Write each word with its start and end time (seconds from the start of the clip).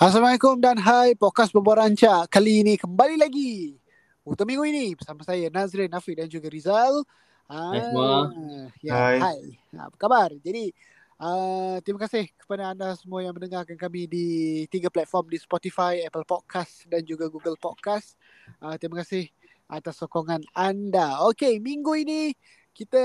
Assalamualaikum 0.00 0.56
dan 0.64 0.80
hai 0.80 1.12
podcast 1.12 1.52
Berbual 1.52 1.84
Rancak 1.84 2.32
Kali 2.32 2.64
ini 2.64 2.80
kembali 2.80 3.20
lagi. 3.20 3.76
Untuk 4.24 4.48
minggu 4.48 4.64
ini 4.64 4.96
bersama 4.96 5.20
saya 5.28 5.52
Nazrin, 5.52 5.92
Nafi 5.92 6.16
dan 6.16 6.24
juga 6.24 6.48
Rizal. 6.48 7.04
Hai 7.44 7.84
semua. 7.84 8.32
ya, 8.80 8.96
Hai. 8.96 9.16
Hai. 9.20 9.40
Apa 9.76 10.00
khabar? 10.00 10.32
Jadi 10.40 10.72
uh, 11.20 11.76
Terima 11.84 12.00
kasih 12.00 12.32
kepada 12.32 12.72
anda 12.72 12.96
semua 12.96 13.20
yang 13.20 13.36
mendengarkan 13.36 13.76
kami 13.76 14.08
di 14.08 14.26
Tiga 14.72 14.88
platform 14.88 15.28
di 15.28 15.36
Spotify, 15.36 16.00
Apple 16.00 16.24
Podcast 16.24 16.88
dan 16.88 17.04
juga 17.04 17.28
Google 17.28 17.60
Podcast. 17.60 18.16
Uh, 18.56 18.80
Terima 18.80 19.04
kasih 19.04 19.28
atas 19.68 20.00
sokongan 20.00 20.40
anda. 20.56 21.28
Okey, 21.28 21.60
minggu 21.60 21.92
ini 22.00 22.32
kita 22.72 23.04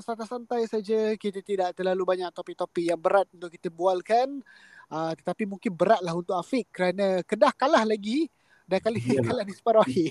santai-santai 0.00 0.64
saja. 0.64 1.12
Kita 1.20 1.44
tidak 1.44 1.76
terlalu 1.76 2.16
banyak 2.16 2.32
topik-topik 2.32 2.88
yang 2.88 2.96
berat 2.96 3.28
untuk 3.28 3.52
kita 3.52 3.68
bualkan 3.68 4.40
Uh, 4.90 5.14
tetapi 5.14 5.46
mungkin 5.46 5.70
beratlah 5.70 6.18
untuk 6.18 6.34
Afiq 6.34 6.66
kerana 6.74 7.22
Kedah 7.22 7.54
kalah 7.54 7.86
lagi 7.86 8.26
dan 8.66 8.82
kali 8.82 8.98
Ya. 8.98 9.22
kalah 9.22 9.46
di 9.46 9.54
separuh 9.54 9.82
akhir. 9.86 10.10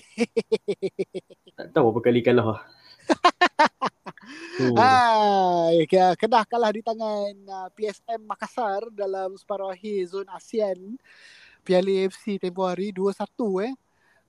Tak 1.56 1.68
tahu 1.76 1.92
berapa 1.92 2.00
kali 2.08 2.20
kalah. 2.24 2.64
Ah, 4.76 5.72
ya, 5.74 6.14
Kedah 6.20 6.44
kalah 6.44 6.70
di 6.70 6.84
tangan 6.84 7.32
uh, 7.48 7.70
PSM 7.74 8.22
Makassar 8.28 8.92
dalam 8.92 9.34
separuh 9.40 9.72
akhir 9.72 10.12
zon 10.12 10.28
ASEAN 10.28 11.00
Piala 11.64 11.88
AFC 12.06 12.38
tempoh 12.38 12.68
hari 12.68 12.92
2-1 12.92 13.16
eh. 13.66 13.74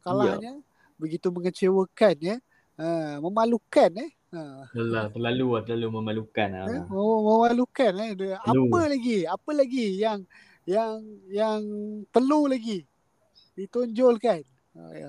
Kalahnya 0.01 0.55
begitu 0.97 1.29
mengecewakan 1.35 2.17
ya. 2.23 2.37
Uh, 2.79 3.19
memalukan 3.27 3.91
eh. 3.99 4.11
Alah, 4.31 5.11
terlalu 5.11 5.59
lah, 5.59 5.63
terlalu 5.67 5.89
memalukan 5.91 6.49
lah. 6.49 6.65
eh, 6.65 6.83
mem- 6.87 7.23
memalukan 7.27 7.93
eh. 7.99 8.11
Dia- 8.15 8.39
Perlu. 8.39 8.71
Apa 8.71 8.81
lagi? 8.87 9.19
Apa 9.27 9.51
lagi 9.51 9.87
yang 9.97 10.19
yang 10.63 10.93
yang 11.27 11.61
perlu 12.09 12.47
lagi 12.47 12.87
ditonjolkan? 13.55 14.47
Uh, 14.71 14.93
ya. 14.95 15.09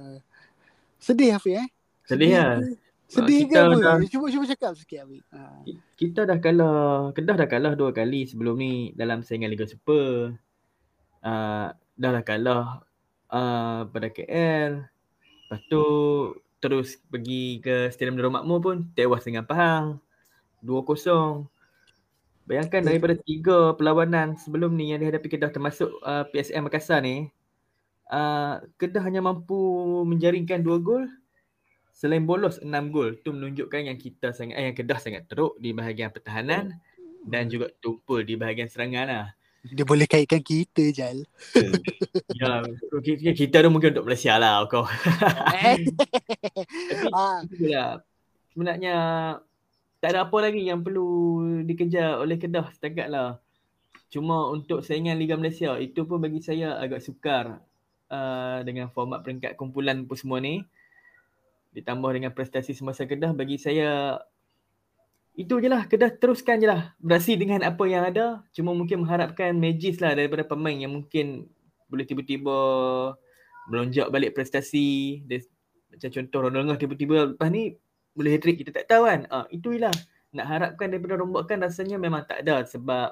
Sedih 0.98 1.38
Hafiz 1.38 1.62
eh. 1.62 1.68
Sedih 2.04 2.30
lah. 2.34 2.58
Sedih 3.06 3.46
ke 3.46 3.54
Kita 3.54 3.68
apa? 3.68 3.76
dah- 3.78 4.10
Cuba 4.10 4.26
cuba 4.28 4.46
cakap 4.48 4.74
sikit 4.74 5.06
Hafiz. 5.06 5.22
Ha. 5.30 5.62
Kita 5.94 6.26
dah 6.26 6.38
kalah, 6.38 7.14
Kedah 7.14 7.36
dah 7.38 7.46
kalah 7.46 7.74
dua 7.76 7.92
kali 7.92 8.26
sebelum 8.26 8.58
ni 8.58 8.74
dalam 8.94 9.22
saingan 9.22 9.54
Liga 9.54 9.70
Super. 9.70 10.34
Uh, 11.22 11.70
dah 11.94 12.10
lah 12.10 12.24
kalah 12.24 12.82
uh, 13.30 13.86
pada 13.86 14.10
KL. 14.10 14.82
Lepas 15.46 15.62
tu 15.68 15.84
terus 16.62 17.02
pergi 17.10 17.58
ke 17.60 17.90
Stadium 17.90 18.16
Darul 18.16 18.38
Makmur 18.38 18.60
pun 18.62 18.78
tewas 18.94 19.26
dengan 19.26 19.44
Pahang. 19.44 19.98
2-0. 20.62 21.50
Bayangkan 22.46 22.82
daripada 22.86 23.18
tiga 23.18 23.74
perlawanan 23.74 24.38
sebelum 24.38 24.78
ni 24.78 24.94
yang 24.94 25.02
dihadapi 25.02 25.26
Kedah 25.26 25.50
termasuk 25.50 25.90
uh, 26.06 26.26
PSM 26.30 26.70
Makassar 26.70 27.02
ni. 27.02 27.34
Uh, 28.12 28.62
Kedah 28.78 29.02
hanya 29.02 29.24
mampu 29.24 29.58
menjaringkan 30.06 30.62
dua 30.62 30.78
gol 30.78 31.10
selain 31.96 32.26
bolos 32.26 32.62
enam 32.62 32.94
gol. 32.94 33.18
Tu 33.26 33.34
menunjukkan 33.34 33.90
yang 33.90 33.98
kita 33.98 34.34
sangat 34.38 34.56
eh, 34.58 34.64
yang 34.70 34.76
Kedah 34.78 35.00
sangat 35.02 35.26
teruk 35.26 35.58
di 35.58 35.74
bahagian 35.74 36.14
pertahanan 36.14 36.78
dan 37.26 37.50
juga 37.50 37.70
tumpul 37.82 38.22
di 38.22 38.38
bahagian 38.38 38.70
serangan 38.70 39.08
lah. 39.10 39.28
Dia 39.62 39.86
boleh 39.86 40.10
kaitkan 40.10 40.42
kita 40.42 40.90
Jal. 40.90 41.22
ya, 42.42 42.66
kita, 42.98 43.32
kita 43.38 43.56
tu 43.62 43.70
mungkin 43.70 43.94
untuk 43.94 44.10
Malaysia 44.10 44.34
lah 44.42 44.66
kau. 44.66 44.90
Eh. 45.54 45.86
Tapi 46.90 47.08
Ah, 47.14 47.46
itulah 47.46 48.02
sebenarnya 48.50 48.96
tak 50.02 50.18
ada 50.18 50.26
apa 50.26 50.38
lagi 50.42 50.66
yang 50.66 50.82
perlu 50.82 51.46
dikejar 51.62 52.18
oleh 52.18 52.42
Kedah 52.42 52.74
setakat 52.74 53.06
lah. 53.14 53.38
Cuma 54.10 54.50
untuk 54.50 54.82
saingan 54.82 55.22
Liga 55.22 55.38
Malaysia 55.38 55.78
itu 55.78 56.10
pun 56.10 56.18
bagi 56.18 56.42
saya 56.42 56.82
agak 56.82 57.06
sukar 57.06 57.62
uh, 58.10 58.60
dengan 58.66 58.90
format 58.90 59.22
peringkat 59.22 59.54
kumpulan 59.54 60.10
pun 60.10 60.18
semua 60.18 60.42
ni. 60.42 60.66
Ditambah 61.78 62.12
dengan 62.18 62.34
prestasi 62.34 62.74
semasa 62.74 63.06
Kedah 63.06 63.32
bagi 63.38 63.62
saya 63.62 64.18
itu 65.42 65.58
je 65.58 65.68
lah 65.68 65.90
Kedah 65.90 66.14
teruskan 66.16 66.62
je 66.62 66.68
lah. 66.70 66.94
Beraksi 67.02 67.34
dengan 67.34 67.66
apa 67.66 67.84
yang 67.90 68.06
ada 68.06 68.46
cuma 68.54 68.72
mungkin 68.78 69.02
mengharapkan 69.04 69.58
magis 69.58 69.98
lah 69.98 70.14
daripada 70.14 70.46
pemain 70.46 70.74
yang 70.78 70.94
mungkin 70.94 71.50
boleh 71.90 72.06
tiba-tiba 72.06 72.58
melonjak 73.68 74.08
balik 74.14 74.38
prestasi. 74.38 75.22
Dia, 75.26 75.42
macam 75.92 76.10
contoh 76.10 76.40
Ronaldo 76.48 76.80
tiba-tiba 76.80 77.36
lepas 77.36 77.50
ni 77.52 77.76
boleh 78.16 78.32
hat-trick 78.38 78.62
kita 78.62 78.72
tak 78.72 78.88
tahu 78.88 79.10
kan? 79.10 79.28
Ah, 79.28 79.46
itu 79.52 79.76
je 79.76 79.82
lah. 79.84 79.96
Nak 80.32 80.48
harapkan 80.48 80.88
daripada 80.88 81.20
rombakan 81.20 81.68
rasanya 81.68 82.00
memang 82.00 82.24
tak 82.24 82.48
ada 82.48 82.64
sebab 82.64 83.12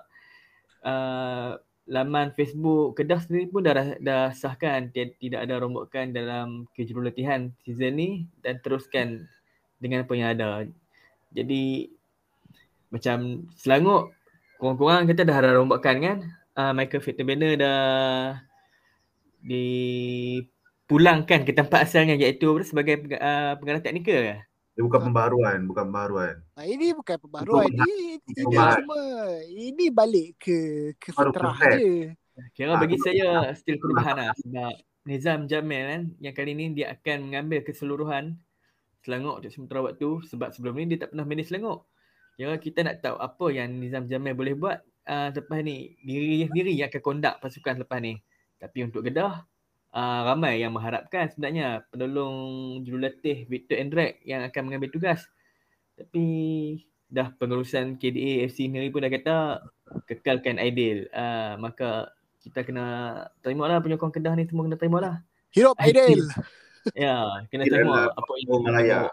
uh, 0.87 1.59
laman 1.89 2.31
Facebook 2.37 2.95
Kedah 2.95 3.19
sendiri 3.19 3.49
pun 3.49 3.65
dah 3.65 3.97
dah 3.99 4.31
sahkan 4.31 4.93
ti- 4.93 5.17
tidak 5.19 5.49
ada 5.49 5.59
rombakan 5.59 6.15
dalam 6.15 6.69
kejurulatihan 6.77 7.51
season 7.65 7.93
ni 7.97 8.09
dan 8.39 8.61
teruskan 8.63 9.27
dengan 9.81 10.07
apa 10.07 10.13
yang 10.15 10.29
ada. 10.37 10.47
Jadi 11.35 11.98
macam 12.89 13.45
Selangor 13.55 14.11
kurang-kurang 14.59 15.07
kita 15.07 15.23
dah 15.23 15.39
ada 15.39 15.55
rombakan 15.55 15.95
kan. 16.03 16.17
Uh, 16.59 16.75
Michael 16.75 16.99
Fittenbender 16.99 17.55
dah 17.55 18.35
dipulangkan 19.39 21.47
ke 21.47 21.55
tempat 21.55 21.87
asalnya 21.87 22.19
iaitu 22.19 22.59
sebagai 22.67 23.07
uh, 23.15 23.55
pengarah 23.55 23.79
teknikal 23.79 24.19
ke? 24.19 24.43
Dia 24.75 24.83
bukan 24.87 24.99
pembaharuan, 25.11 25.67
bukan 25.67 25.83
pembaharuan. 25.91 26.35
ah, 26.55 26.63
ini 26.63 26.95
bukan 26.95 27.19
pembaruan. 27.19 27.67
Itu 27.67 27.83
Ini, 27.83 28.15
ini 28.15 28.43
perubahan. 28.43 28.79
cuma 28.79 28.99
ini 29.47 29.85
balik 29.91 30.39
ke 30.39 30.57
ke 30.95 31.11
fitrah 31.11 31.55
je. 31.75 32.15
Kira 32.55 32.79
bagi 32.79 32.95
betul. 32.95 33.11
saya 33.11 33.51
still 33.59 33.75
perubahan 33.75 34.15
lah 34.15 34.31
sebab 34.39 34.71
Nizam 35.03 35.51
Jamil 35.51 35.83
kan 35.83 36.01
yang 36.23 36.31
kali 36.31 36.55
ni 36.55 36.71
dia 36.71 36.95
akan 36.95 37.27
mengambil 37.27 37.59
keseluruhan 37.67 38.39
Selangor 39.03 39.43
untuk 39.43 39.51
sementara 39.51 39.83
waktu 39.83 40.23
sebab 40.27 40.51
sebelum 40.55 40.75
ni 40.79 40.95
dia 40.95 41.03
tak 41.03 41.11
pernah 41.11 41.27
manage 41.27 41.51
Selangor. 41.51 41.83
Kira 42.39 42.55
kita 42.55 42.87
nak 42.87 43.03
tahu 43.03 43.19
apa 43.19 43.45
yang 43.51 43.67
Nizam 43.83 44.07
Jamil 44.07 44.31
boleh 44.31 44.55
buat 44.55 44.79
uh, 45.11 45.27
lepas 45.35 45.59
ni 45.59 45.99
diri 45.99 46.39
dia 46.39 46.47
sendiri 46.47 46.71
yang 46.71 46.87
akan 46.87 47.01
kondak 47.03 47.35
pasukan 47.43 47.83
lepas 47.83 47.99
ni. 47.99 48.15
Tapi 48.55 48.87
untuk 48.87 49.03
Kedah 49.03 49.43
uh, 49.91 50.21
ramai 50.23 50.63
yang 50.63 50.71
mengharapkan 50.71 51.27
sebenarnya 51.27 51.83
penolong 51.91 52.79
jurulatih 52.87 53.43
Victor 53.43 53.75
Endrek 53.75 54.23
yang 54.23 54.39
akan 54.47 54.71
mengambil 54.71 54.87
tugas. 54.87 55.27
Tapi 55.99 56.23
dah 57.11 57.27
pengurusan 57.35 57.99
KDA 57.99 58.47
FC 58.47 58.71
sendiri 58.71 58.87
pun 58.87 59.03
dah 59.03 59.11
kata 59.11 59.35
kekalkan 60.07 60.63
Aidil. 60.63 61.11
Uh, 61.11 61.59
maka 61.59 62.15
kita 62.39 62.63
kena 62.63 62.87
terima 63.43 63.67
lah 63.67 63.83
penyokong 63.83 64.15
Kedah 64.15 64.39
ni 64.39 64.47
semua 64.47 64.63
kena 64.63 64.79
terima 64.79 65.03
lah. 65.03 65.15
Hidup 65.51 65.75
Aidil. 65.75 66.23
Ya, 66.95 67.43
kena 67.51 67.67
terima 67.67 68.07
lah, 68.07 68.15
apa 68.15 68.31
yang 68.39 68.63
Malaya. 68.63 69.11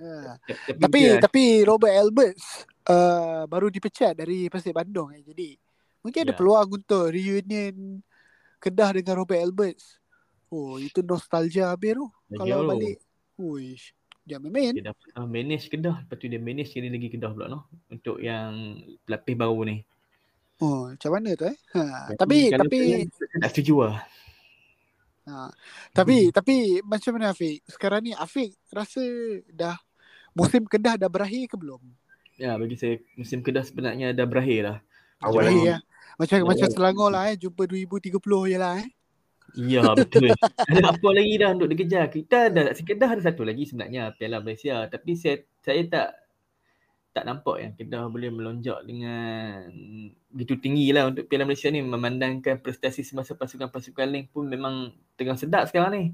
Ha. 0.00 0.40
Tapi, 0.40 0.80
Tapi 0.80 1.00
dia- 1.04 1.20
tapi 1.20 1.42
Robert 1.62 1.92
Alberts 1.92 2.64
uh, 2.88 3.44
baru 3.44 3.68
dipecat 3.68 4.16
dari 4.16 4.48
Persib 4.48 4.72
Bandung 4.72 5.12
eh. 5.12 5.20
Jadi 5.20 5.54
mungkin 6.00 6.20
ada 6.24 6.32
Ya. 6.32 6.38
peluang 6.40 6.68
untuk 6.72 7.12
reunion 7.12 8.00
Kedah 8.56 8.96
dengan 8.96 9.20
Robert 9.20 9.40
Alberts. 9.40 10.00
Oh, 10.48 10.76
itu 10.76 11.00
nostalgia 11.00 11.68
habis 11.68 11.94
tu. 11.94 12.08
Kalau 12.32 12.64
tu. 12.64 12.68
balik. 12.68 12.96
Uish. 13.36 13.92
Dia 14.20 14.36
main. 14.36 14.72
dia 14.72 14.92
dah 14.92 14.94
uh, 15.16 15.26
manage 15.26 15.68
Kedah, 15.68 16.04
lepas 16.04 16.16
tu 16.16 16.28
dia 16.28 16.38
manage 16.38 16.70
sekali 16.70 16.88
lagi 16.88 17.08
Kedah 17.08 17.30
pula 17.32 17.48
noh 17.48 17.66
untuk 17.88 18.20
yang 18.20 18.78
pelapis 19.02 19.34
baru 19.34 19.60
ni. 19.64 19.76
Oh, 20.60 20.92
macam 20.92 21.10
mana 21.16 21.32
tu 21.34 21.48
eh? 21.48 21.56
Ha, 21.72 22.12
tapi 22.20 22.52
tapi 22.52 22.78
saya 23.08 23.40
tak 23.40 23.50
setuju 23.50 23.74
lah. 23.88 23.96
ha, 25.24 25.48
tapi 25.90 26.28
tapi 26.28 26.84
macam 26.84 27.16
mana 27.16 27.32
Afiq? 27.32 27.64
Sekarang 27.64 28.04
ni 28.04 28.12
Afiq 28.12 28.52
rasa 28.68 29.00
dah 29.48 29.80
musim 30.40 30.62
Kedah 30.64 30.94
dah 30.96 31.10
berakhir 31.12 31.44
ke 31.46 31.56
belum? 31.60 31.80
Ya, 32.40 32.56
bagi 32.56 32.76
saya 32.76 32.96
musim 33.14 33.44
Kedah 33.44 33.64
sebenarnya 33.64 34.16
dah 34.16 34.24
berakhir 34.24 34.60
lah. 34.64 34.78
Awal 35.20 35.44
Berakhir 35.44 35.60
lagi. 35.60 35.70
ya. 35.70 35.78
Macam 36.16 36.36
Ya, 36.36 36.44
macam 36.44 36.68
ya. 36.68 36.72
Selangor 36.72 37.08
lah 37.12 37.22
eh 37.28 37.36
jumpa 37.36 37.62
2030 37.64 38.16
je 38.48 38.56
lah 38.56 38.74
eh. 38.80 38.88
Ya, 39.50 39.82
betul. 39.98 40.30
ada 40.70 40.94
apa 40.94 41.08
lagi 41.10 41.34
dah 41.36 41.50
untuk 41.50 41.68
dikejar? 41.68 42.06
Kita 42.08 42.48
ada 42.48 42.70
Kedah 42.70 43.10
ada 43.18 43.22
satu 43.22 43.42
lagi 43.42 43.66
sebenarnya 43.66 44.14
Piala 44.14 44.38
Malaysia, 44.38 44.86
tapi 44.86 45.18
saya 45.18 45.42
saya 45.60 45.82
tak 45.90 46.08
tak 47.10 47.24
nampak 47.26 47.56
yang 47.58 47.72
Kedah 47.74 48.06
boleh 48.06 48.30
melonjak 48.30 48.78
dengan 48.86 49.66
begitu 50.30 50.54
tinggi 50.62 50.94
lah 50.94 51.10
untuk 51.10 51.26
Piala 51.26 51.42
Malaysia 51.42 51.66
ni 51.66 51.82
memandangkan 51.82 52.62
prestasi 52.62 53.02
semasa 53.02 53.34
pasukan-pasukan 53.34 54.06
lain 54.06 54.30
pun 54.30 54.46
memang 54.46 54.94
tengah 55.18 55.34
sedap 55.34 55.66
sekarang 55.66 55.90
ni. 55.98 56.04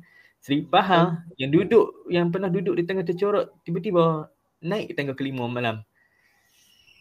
Seri 0.46 0.62
Pahang 0.62 1.26
yang 1.34 1.50
duduk 1.50 2.06
yang 2.06 2.30
pernah 2.30 2.46
duduk 2.46 2.78
di 2.78 2.86
tengah 2.86 3.02
tercorot 3.02 3.50
tiba-tiba 3.66 4.30
naik 4.62 4.94
tangga 4.94 5.10
kelima 5.12 5.50
malam. 5.50 5.82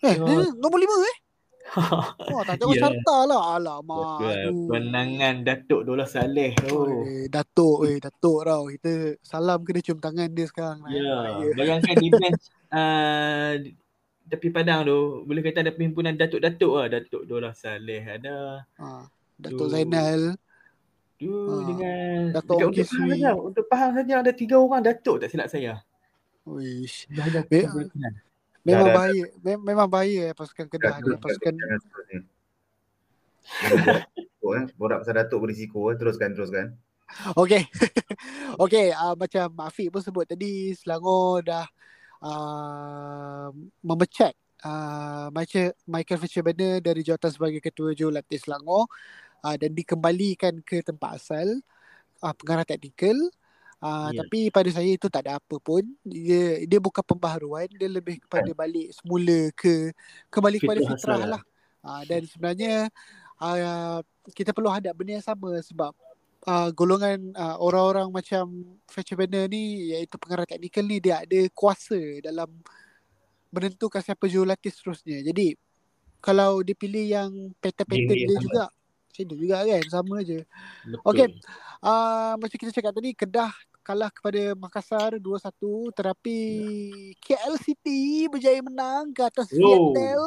Eh, 0.01 0.17
Ya. 0.17 0.25
dia 0.25 0.49
nombor 0.57 0.81
lima 0.81 0.97
eh? 0.97 1.17
Wah, 2.29 2.41
tak 2.41 2.57
Ya. 2.57 2.77
carta 2.79 3.17
lah. 3.25 3.41
Alamak. 3.53 4.21
Kemenangan 4.65 5.41
Datuk 5.41 5.81
Dola 5.81 6.05
Saleh 6.05 6.57
tu. 6.57 7.05
Eh, 7.05 7.25
Datuk, 7.25 7.85
eh, 7.85 7.97
Datuk 7.97 8.41
tau. 8.41 8.65
Kita 8.67 8.91
salam 9.21 9.61
kena 9.61 9.79
cium 9.79 9.97
tangan 9.97 10.25
dia 10.27 10.45
sekarang. 10.45 10.81
eh. 10.89 10.97
Ya, 10.97 11.13
Ya. 11.41 11.53
bayangkan 11.53 11.95
di 11.95 12.09
bench 12.17 12.43
uh, 12.69 13.61
tepi 14.25 14.49
padang 14.49 14.85
tu 14.85 14.97
boleh 15.21 15.41
kata 15.41 15.61
ada 15.61 15.69
perhimpunan 15.69 16.13
datuk-datuk 16.13 16.71
lah 16.71 16.87
datuk 16.91 17.23
Dola 17.25 17.53
Saleh 17.53 18.01
ada 18.01 18.65
Ha. 18.77 19.05
Datuk 19.37 19.69
Tu. 19.69 19.73
Zainal. 19.73 20.33
Tu 21.15 21.31
Ah, 21.31 21.61
dengan 21.63 22.35
Datuk 22.35 22.59
dekat 22.59 22.67
Ongki 22.67 22.81
untuk 22.83 22.91
faham 22.91 23.07
Sri. 23.07 23.11
saja, 23.15 23.31
untuk 23.39 23.65
saja 23.71 24.13
ada 24.19 24.31
tiga 24.35 24.55
orang 24.59 24.83
Datuk 24.83 25.15
tak 25.23 25.29
silap 25.31 25.47
saya. 25.47 25.73
Wish. 26.43 27.07
Dah 27.09 27.25
ada 27.25 27.41
Be-. 27.47 27.65
Memang 28.65 28.89
dah, 28.89 28.91
dah. 28.91 28.95
bahaya. 28.97 29.23
Mem- 29.45 29.65
memang 29.65 29.87
bahaya 29.87 30.21
eh, 30.29 30.33
pasukan 30.35 30.67
Kedah 30.67 30.99
ni. 30.99 31.15
Pasukan 31.21 31.53
eh. 31.55 32.23
Borak 34.75 35.05
pasal 35.05 35.15
Datuk 35.21 35.45
berisiko. 35.45 35.93
Eh. 35.93 35.95
Teruskan, 35.95 36.33
teruskan. 36.33 36.73
Okay. 37.37 37.63
okay. 38.63 38.91
Uh, 38.91 39.13
macam 39.15 39.53
Afiq 39.63 39.93
pun 39.93 40.01
sebut 40.01 40.25
tadi 40.25 40.73
Selangor 40.73 41.45
dah 41.45 41.65
uh, 42.25 43.53
memecat 43.85 44.33
uh, 44.65 45.29
Michael, 45.29 45.77
Michael 45.85 46.19
Fisher-Banner 46.25 46.81
dari 46.81 47.05
jawatan 47.05 47.31
sebagai 47.31 47.61
Ketua 47.61 47.93
Jurulatih 47.93 48.41
Selangor 48.41 48.89
uh, 49.45 49.55
dan 49.61 49.71
dikembalikan 49.77 50.57
ke 50.65 50.81
tempat 50.81 51.21
asal 51.21 51.45
uh, 52.25 52.33
pengarah 52.33 52.65
taktikal. 52.65 53.13
Uh, 53.13 54.09
Ya. 54.09 54.25
Tapi 54.25 54.49
pada 54.49 54.69
saya 54.73 54.97
itu 54.97 55.05
tak 55.13 55.29
ada 55.29 55.37
apa 55.37 55.61
pun. 55.61 55.85
Dia 56.01 56.65
dia 56.65 56.79
bukan 56.81 57.05
pembaharuan, 57.05 57.69
dia 57.69 57.85
lebih 57.85 58.17
kepada 58.17 58.49
balik 58.57 58.89
semula 58.97 59.53
ke 59.53 59.93
kembali 60.33 60.57
kepada 60.57 60.81
Fitrah 60.89 61.23
lah. 61.37 61.43
Uh, 61.85 62.01
dan 62.09 62.25
sebenarnya 62.25 62.89
uh, 63.37 64.01
kita 64.33 64.57
perlu 64.57 64.73
hadap 64.73 64.97
benda 64.97 65.21
yang 65.21 65.27
sama 65.27 65.53
sebab 65.61 65.93
uh, 66.49 66.69
golongan 66.73 67.29
uh, 67.37 67.61
orang-orang 67.61 68.09
macam 68.09 68.73
Fetcher 68.89 69.13
Banner 69.13 69.45
ni 69.45 69.93
iaitu 69.93 70.17
pengarah 70.17 70.49
teknikal 70.49 70.81
ni 70.81 70.97
dia 70.97 71.21
ada 71.21 71.39
kuasa 71.53 71.99
dalam 72.25 72.49
menentukan 73.53 74.01
siapa 74.01 74.25
jurulatih 74.25 74.71
seterusnya. 74.73 75.21
Jadi 75.21 75.53
kalau 76.25 76.65
dia 76.65 76.73
pilih 76.73 77.05
yang 77.05 77.31
pattern-pattern 77.61 78.17
Dia 78.17 78.27
dia 78.33 78.37
juga 78.41 78.63
macam 79.15 79.31
tu 79.31 79.35
juga 79.39 79.63
kan 79.63 79.83
sama 79.87 80.19
je. 80.27 80.43
Betul. 80.83 80.99
Okey. 81.07 81.27
Uh, 81.79 82.35
macam 82.35 82.57
kita 82.59 82.71
cakap 82.75 82.91
tadi 82.91 83.15
Kedah 83.15 83.53
kalah 83.85 84.11
kepada 84.11 84.57
Makassar 84.59 85.15
2-1 85.21 85.95
tetapi 85.95 86.39
KL 87.23 87.55
City 87.61 88.27
berjaya 88.27 88.59
menang 88.59 89.15
ke 89.15 89.23
atas 89.23 89.47
Oh. 89.55 89.61
Viettel. 89.63 90.23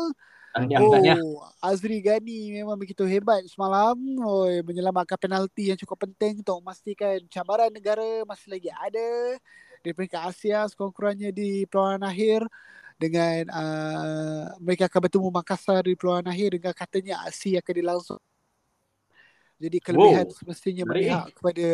Tahniah, 0.48 0.80
tahniah. 0.80 1.18
Oh, 1.20 1.44
Azri 1.60 2.00
Gani 2.00 2.56
memang 2.56 2.80
begitu 2.80 3.04
hebat 3.04 3.44
semalam 3.52 3.94
oh, 4.24 4.48
menyelamatkan 4.64 5.20
penalti 5.20 5.68
yang 5.68 5.76
cukup 5.76 6.08
penting 6.08 6.40
untuk 6.40 6.64
memastikan 6.64 7.20
cabaran 7.28 7.68
negara 7.68 8.24
masih 8.24 8.56
lagi 8.56 8.72
ada 8.72 9.36
di 9.84 9.92
peringkat 9.92 10.22
Asia 10.24 10.64
sekurang-kurangnya 10.66 11.30
di 11.36 11.68
perlawanan 11.68 12.08
akhir 12.08 12.48
dengan 12.98 13.46
uh, 13.54 14.44
mereka 14.58 14.90
akan 14.90 15.00
bertemu 15.06 15.28
Makassar 15.30 15.86
di 15.86 15.94
perlawanan 15.94 16.34
akhir 16.34 16.58
dengan 16.58 16.72
katanya 16.74 17.14
aksi 17.28 17.54
akan 17.60 17.74
dilangsung. 17.78 18.22
Jadi 19.58 19.76
kelebihan 19.78 20.26
Wow. 20.26 20.34
semestinya 20.34 20.84
berpihak 20.86 21.34
kepada 21.34 21.66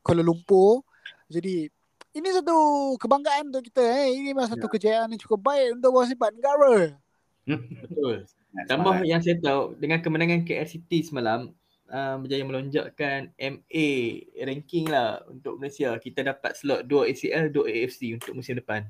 Kuala 0.00 0.22
Lumpur. 0.22 0.86
Jadi 1.26 1.66
ini 2.10 2.28
satu 2.30 2.54
kebanggaan 2.96 3.50
untuk 3.50 3.66
kita 3.66 3.82
eh. 3.82 4.14
Ini 4.14 4.30
memang 4.30 4.46
satu 4.48 4.66
kejayaan 4.66 5.10
yang 5.10 5.20
cukup 5.20 5.42
baik 5.44 5.74
untuk 5.74 5.90
bola 5.90 6.06
sepak 6.06 6.30
negara. 6.32 6.94
Betul. 7.46 8.26
Semangat. 8.26 8.66
Tambah 8.66 8.94
yang 9.02 9.20
saya 9.20 9.36
tahu 9.38 9.74
dengan 9.76 9.98
kemenangan 9.98 10.42
KL 10.42 10.66
City 10.66 11.02
semalam 11.02 11.50
uh, 11.86 12.14
berjaya 12.18 12.42
melonjakkan 12.42 13.30
MA 13.32 13.88
ranking 14.36 14.86
lah 14.86 15.22
untuk 15.26 15.54
Malaysia. 15.56 15.94
Kita 15.96 16.22
dapat 16.22 16.54
slot 16.54 16.86
2 16.86 17.10
ACL, 17.10 17.46
2 17.48 17.66
AFC 17.66 18.00
untuk 18.14 18.34
musim 18.34 18.54
depan. 18.54 18.86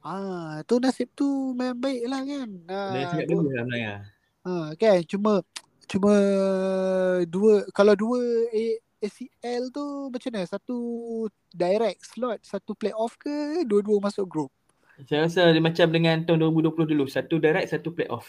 Ah, 0.00 0.62
tu 0.64 0.78
nasib 0.78 1.10
tu 1.12 1.26
memang 1.52 1.76
baik 1.76 2.02
lah 2.06 2.22
kan. 2.22 2.48
Ah, 2.66 3.12
du- 3.24 3.44
bagus 3.44 3.52
lah 3.52 3.64
Melaya. 3.66 3.94
ah, 4.40 4.68
kan 4.72 5.04
cuma 5.04 5.44
cuma 5.88 6.14
dua 7.24 7.64
kalau 7.72 7.96
dua 7.96 8.20
A, 8.52 8.64
ACL 8.98 9.70
tu 9.72 10.12
macam 10.12 10.30
mana? 10.34 10.46
Satu 10.46 10.76
direct 11.50 12.02
slot, 12.04 12.42
satu 12.42 12.74
playoff 12.74 13.14
ke 13.16 13.64
dua-dua 13.64 13.98
masuk 14.02 14.26
group? 14.26 14.50
Saya 15.06 15.30
rasa 15.30 15.54
dia 15.54 15.62
macam 15.62 15.86
dengan 15.94 16.18
tahun 16.26 16.50
2020 16.50 16.90
dulu. 16.90 17.04
Satu 17.06 17.38
direct, 17.38 17.70
satu 17.70 17.94
playoff. 17.94 18.26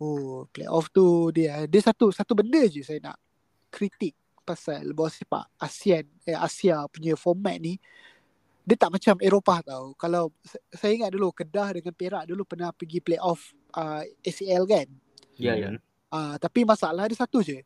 Oh, 0.00 0.48
playoff 0.48 0.88
tu 0.88 1.28
dia 1.34 1.68
dia 1.68 1.82
satu 1.84 2.08
satu 2.14 2.32
benda 2.32 2.64
je 2.70 2.80
saya 2.86 3.02
nak 3.02 3.18
kritik 3.68 4.14
pasal 4.46 4.96
bola 4.96 5.12
sepak 5.12 5.44
ASEAN 5.60 6.06
eh, 6.24 6.38
Asia 6.38 6.86
punya 6.88 7.12
format 7.18 7.60
ni 7.60 7.76
dia 8.68 8.76
tak 8.76 8.92
macam 8.92 9.16
Eropah 9.16 9.64
tau. 9.64 9.96
Kalau 9.96 10.28
sa- 10.44 10.60
saya 10.76 10.92
ingat 10.92 11.08
dulu 11.08 11.32
Kedah 11.32 11.72
dengan 11.80 11.92
Perak 11.96 12.28
dulu 12.28 12.44
pernah 12.44 12.68
pergi 12.68 13.00
playoff 13.00 13.56
uh, 13.72 14.04
ACL 14.20 14.68
kan. 14.68 14.86
Ya, 15.40 15.56
ya. 15.56 15.80
Uh, 16.08 16.36
tapi 16.40 16.64
masalah 16.64 17.04
dia 17.06 17.16
satu 17.16 17.44
je. 17.44 17.60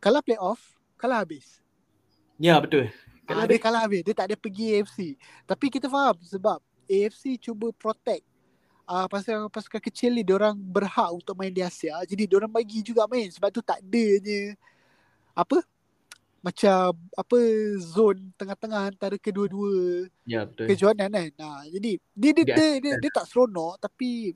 Kalah 0.00 0.24
playoff, 0.24 0.60
kalah 0.96 1.20
habis. 1.24 1.60
Ya, 2.40 2.56
betul. 2.60 2.88
Kalau 3.26 3.44
dia 3.44 3.58
kalah 3.58 3.84
habis, 3.84 4.00
dia 4.06 4.14
tak 4.14 4.32
ada 4.32 4.36
pergi 4.38 4.80
AFC. 4.80 4.98
Tapi 5.44 5.66
kita 5.68 5.88
faham 5.90 6.16
sebab 6.22 6.58
AFC 6.86 7.36
cuba 7.42 7.74
protect 7.74 8.22
uh, 8.86 9.06
pasal 9.10 9.50
pasukan 9.50 9.82
kecil 9.82 10.14
ni 10.14 10.22
orang 10.30 10.54
berhak 10.54 11.10
untuk 11.10 11.34
main 11.34 11.50
di 11.50 11.60
Asia. 11.60 11.98
Jadi 12.06 12.30
orang 12.32 12.50
bagi 12.50 12.80
juga 12.80 13.04
main 13.10 13.26
sebab 13.28 13.50
tu 13.50 13.60
tak 13.60 13.82
adanya 13.82 14.54
apa? 15.34 15.60
Macam 16.40 16.94
apa 17.18 17.38
zone 17.82 18.30
tengah-tengah 18.38 18.94
antara 18.94 19.18
kedua-dua 19.18 20.06
Ya, 20.22 20.46
betul. 20.46 20.70
kejohanan 20.70 21.10
kan. 21.10 21.28
Nah, 21.34 21.60
jadi 21.66 21.98
dia 22.14 22.30
dia, 22.30 22.44
Dia- 22.46 22.54
dia, 22.54 22.70
dia, 22.78 22.92
dia 23.02 23.10
tak 23.10 23.26
seronok 23.26 23.82
tapi 23.82 24.30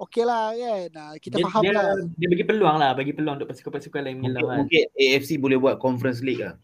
okey 0.00 0.24
lah 0.26 0.52
kan. 0.54 0.86
Nah, 0.92 1.10
kita 1.20 1.34
dia, 1.38 1.44
faham 1.48 1.62
dia, 1.62 1.72
lah. 1.72 1.94
dia 2.16 2.28
bagi 2.30 2.44
peluang 2.44 2.76
lah, 2.76 2.90
bagi 2.92 3.12
peluang 3.12 3.34
untuk 3.40 3.48
pasukan-pasukan 3.50 4.00
lain 4.02 4.16
Mungkin, 4.18 4.32
menyelam 4.32 4.50
kan. 4.50 4.58
mungkin 4.64 4.84
AFC 4.94 5.30
boleh 5.38 5.58
buat 5.60 5.76
Conference 5.80 6.20
League 6.24 6.42
lah. 6.42 6.54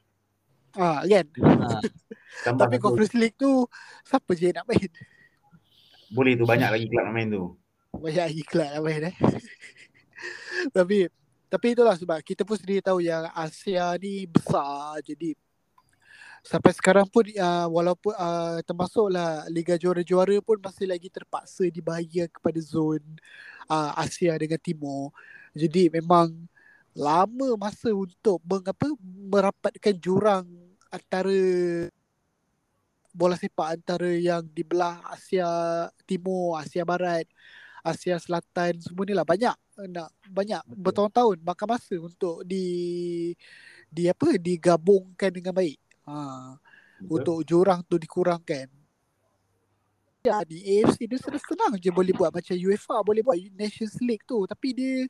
Ah, 0.79 1.03
kan. 1.03 1.27
Ha. 1.27 1.79
Tapi 2.57 2.77
satu. 2.79 2.85
Conference 2.85 3.15
League 3.19 3.37
tu 3.37 3.67
siapa 4.07 4.31
je 4.39 4.49
nak 4.55 4.65
main? 4.71 4.91
Boleh 6.11 6.33
tu 6.35 6.45
banyak 6.47 6.71
lagi 6.71 6.87
kelab 6.91 7.05
nak 7.11 7.15
main 7.15 7.29
tu. 7.31 7.45
banyak 7.91 8.47
iklan 8.47 8.71
lah 8.71 8.81
main 8.87 9.03
eh. 9.11 9.15
tapi 10.77 11.11
tapi 11.51 11.67
itulah 11.75 11.99
sebab 11.99 12.23
kita 12.23 12.47
pun 12.47 12.55
sendiri 12.55 12.79
tahu 12.79 13.03
yang 13.03 13.27
Asia 13.35 13.99
ni 13.99 14.31
besar 14.31 15.03
jadi 15.03 15.35
sampai 16.41 16.73
sekarang 16.73 17.07
pun 17.09 17.25
uh, 17.37 17.69
walaupun 17.69 18.13
uh, 18.17 18.59
termasuklah 18.65 19.45
Liga 19.53 19.77
Juara-Juara 19.77 20.41
pun 20.41 20.57
masih 20.61 20.89
lagi 20.89 21.13
terpaksa 21.13 21.69
dibahagikan 21.69 22.29
kepada 22.33 22.59
zon 22.61 23.03
uh, 23.69 23.93
Asia 23.97 24.35
dengan 24.37 24.61
Timur. 24.61 25.13
Jadi 25.53 25.91
memang 25.93 26.33
lama 26.95 27.49
masa 27.59 27.93
untuk 27.95 28.43
mengapa 28.43 28.87
merapatkan 29.03 29.95
jurang 29.99 30.47
antara 30.91 31.39
bola 33.11 33.35
sepak 33.35 33.79
antara 33.79 34.11
yang 34.15 34.47
di 34.47 34.63
belah 34.63 35.03
Asia 35.11 35.47
Timur, 36.07 36.59
Asia 36.59 36.87
Barat, 36.87 37.27
Asia 37.83 38.19
Selatan 38.19 38.79
semua 38.83 39.05
ni 39.07 39.15
lah 39.15 39.27
banyak 39.27 39.55
nak 39.89 40.13
banyak 40.29 40.61
bertahun-tahun 40.69 41.41
makan 41.41 41.69
masa 41.73 41.97
untuk 41.97 42.45
di 42.45 43.33
di 43.91 44.07
apa 44.07 44.37
digabungkan 44.37 45.31
dengan 45.33 45.57
baik. 45.57 45.90
Ha 46.11 46.59
untuk 47.09 47.41
jurang 47.47 47.81
tu 47.87 47.97
dikurangkan. 47.97 48.69
Ya 50.21 50.45
di 50.45 50.61
AFC 50.61 51.09
dia 51.09 51.17
senang-senang 51.17 51.81
je 51.81 51.89
boleh 51.89 52.13
buat 52.13 52.29
macam 52.29 52.53
UEFA 52.53 53.01
boleh 53.01 53.25
buat 53.25 53.41
Nations 53.57 53.97
League 54.05 54.21
tu 54.29 54.45
tapi 54.45 54.77
dia 54.77 55.09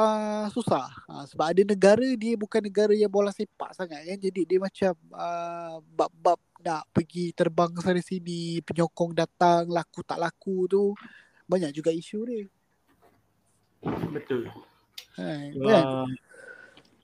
uh, 0.00 0.48
susah 0.48 0.88
uh, 1.12 1.28
sebab 1.28 1.52
ada 1.52 1.60
negara 1.60 2.08
dia 2.16 2.32
bukan 2.32 2.64
negara 2.64 2.96
yang 2.96 3.12
bola 3.12 3.28
sepak 3.28 3.76
sangat 3.76 4.00
kan 4.08 4.16
jadi 4.16 4.40
dia 4.48 4.58
macam 4.64 4.96
uh, 5.12 5.84
bab-bab 5.92 6.40
nak 6.64 6.88
pergi 6.88 7.36
terbang 7.36 7.68
sana 7.84 8.00
sini 8.00 8.64
penyokong 8.64 9.12
datang 9.12 9.68
laku 9.68 10.00
tak 10.00 10.16
laku 10.16 10.64
tu 10.64 10.96
banyak 11.44 11.68
juga 11.76 11.92
isu 11.92 12.18
dia. 12.24 12.44
Betul. 14.08 14.48
Ha, 15.20 15.52
kan? 15.52 15.84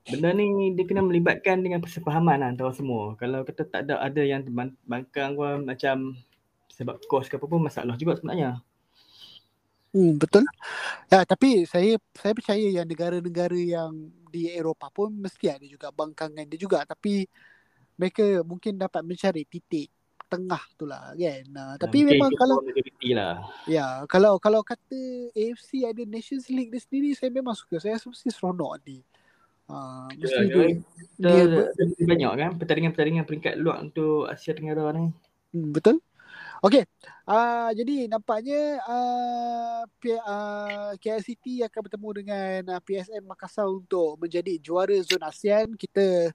Benda 0.05 0.37
ni 0.37 0.77
dia 0.77 0.85
kena 0.85 1.01
melibatkan 1.01 1.65
dengan 1.65 1.81
persefahaman 1.81 2.37
lah 2.37 2.49
antara 2.53 2.77
semua. 2.77 3.17
Kalau 3.17 3.41
kata 3.41 3.65
tak 3.65 3.89
ada 3.89 4.05
ada 4.05 4.21
yang 4.21 4.45
bangkang 4.85 5.33
pun 5.33 5.65
macam 5.65 6.13
sebab 6.69 7.01
kos 7.09 7.33
ke 7.33 7.41
apa 7.41 7.47
pun 7.49 7.65
masalah 7.65 7.97
juga 7.97 8.21
sebenarnya. 8.21 8.61
Hmm, 9.95 10.19
betul. 10.21 10.45
Ya, 11.09 11.25
tapi 11.25 11.65
saya 11.65 11.97
saya 12.13 12.35
percaya 12.37 12.67
yang 12.67 12.85
negara-negara 12.85 13.57
yang 13.57 14.13
di 14.29 14.51
Eropah 14.51 14.91
pun 14.91 15.15
mesti 15.15 15.47
ada 15.49 15.65
juga 15.65 15.95
bangkangan 15.95 16.51
dia 16.51 16.59
juga 16.59 16.83
tapi 16.83 17.31
mereka 17.95 18.43
mungkin 18.43 18.75
dapat 18.75 19.07
mencari 19.07 19.47
titik 19.47 19.89
tengah 20.27 20.63
tu 20.75 20.85
lah 20.85 21.15
kan. 21.15 21.47
Uh, 21.55 21.75
tapi 21.79 22.03
Mungkin 22.03 22.19
memang 22.19 22.31
kalau 22.35 22.57
lah. 23.15 23.37
ya 23.71 24.03
kalau 24.11 24.37
kalau 24.43 24.61
kata 24.67 25.31
AFC 25.31 25.87
ada 25.87 26.03
Nations 26.03 26.51
League 26.51 26.75
dia 26.75 26.83
sendiri 26.83 27.15
saya 27.15 27.31
memang 27.31 27.55
suka. 27.55 27.79
Saya 27.79 27.97
rasa 27.97 28.11
mesti 28.11 28.29
seronok 28.35 28.71
nanti. 28.77 28.99
Uh, 29.65 30.13
mesti 30.21 30.45
Ya, 30.45 30.45
dia, 30.45 30.67
dia 31.17 31.45
ber, 31.49 31.65
Kita, 31.73 32.05
banyak 32.05 32.31
kan 32.37 32.51
pertandingan-pertandingan 32.61 33.25
peringkat 33.25 33.55
luar 33.57 33.81
untuk 33.81 34.29
Asia 34.29 34.53
Tenggara 34.53 34.93
ni. 34.93 35.09
hmm, 35.57 35.71
betul. 35.73 36.05
Okey. 36.65 36.85
Uh, 37.29 37.69
jadi 37.77 38.09
nampaknya 38.09 38.81
uh, 38.89 39.85
P- 40.01 40.17
uh, 40.17 40.97
KL 40.97 41.21
City 41.21 41.61
akan 41.61 41.81
bertemu 41.89 42.09
dengan 42.25 42.61
uh, 42.77 42.81
PSM 42.81 43.25
Makassar 43.25 43.69
untuk 43.69 44.17
menjadi 44.17 44.57
juara 44.61 44.97
zon 45.05 45.21
ASEAN. 45.21 45.77
Kita 45.77 46.33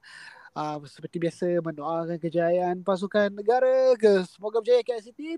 uh, 0.54 0.78
seperti 0.86 1.18
biasa 1.18 1.46
mendoakan 1.66 2.18
kejayaan 2.22 2.82
pasukan 2.86 3.34
negara 3.34 3.98
ke 3.98 4.22
semoga 4.30 4.62
berjaya 4.62 4.86
KL 4.86 5.02
City. 5.02 5.38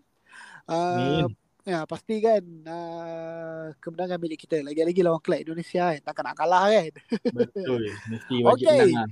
Uh, 0.67 1.27
ya 1.61 1.85
pasti 1.85 2.17
kan 2.19 2.41
uh, 2.65 3.69
kemenangan 3.77 4.17
milik 4.17 4.41
kita 4.41 4.61
lagi-lagi 4.61 5.01
lawan 5.01 5.21
kelab 5.21 5.45
Indonesia 5.45 5.93
kan 5.93 6.01
takkan 6.01 6.23
nak 6.25 6.37
kalah 6.37 6.65
kan. 6.67 6.91
Betul. 7.29 7.81
Mesti 8.09 8.35
wajib 8.45 8.67
menang. 8.67 8.93
lah. 8.95 9.09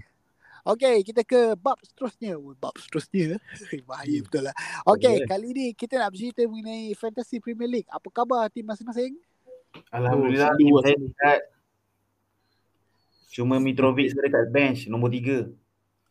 Okey, 0.68 1.02
kita 1.02 1.24
ke 1.24 1.56
bab 1.56 1.80
seterusnya. 1.82 2.36
Oh, 2.36 2.52
bab 2.54 2.76
seterusnya. 2.76 3.40
Bahaya 3.90 4.20
Hmm. 4.20 4.26
betul 4.28 4.42
lah. 4.44 4.56
Okey, 4.86 5.16
Boleh. 5.18 5.28
kali 5.28 5.48
ni 5.52 5.66
kita 5.72 5.98
nak 5.98 6.12
bercerita 6.12 6.44
mengenai 6.46 6.92
Fantasy 6.94 7.40
Premier 7.40 7.70
League. 7.72 7.90
Apa 7.90 8.12
khabar 8.12 8.50
tim 8.52 8.68
masing-masing? 8.68 9.16
Alhamdulillah 9.90 10.52
Oh, 10.52 10.58
tim 10.58 10.74
saya 10.84 10.98
dekat. 10.98 11.40
Cuma 13.30 13.56
Mitrovic 13.58 14.12
saya 14.12 14.26
dekat 14.26 14.46
bench 14.50 14.80
nombor 14.86 15.10
3. 15.10 15.48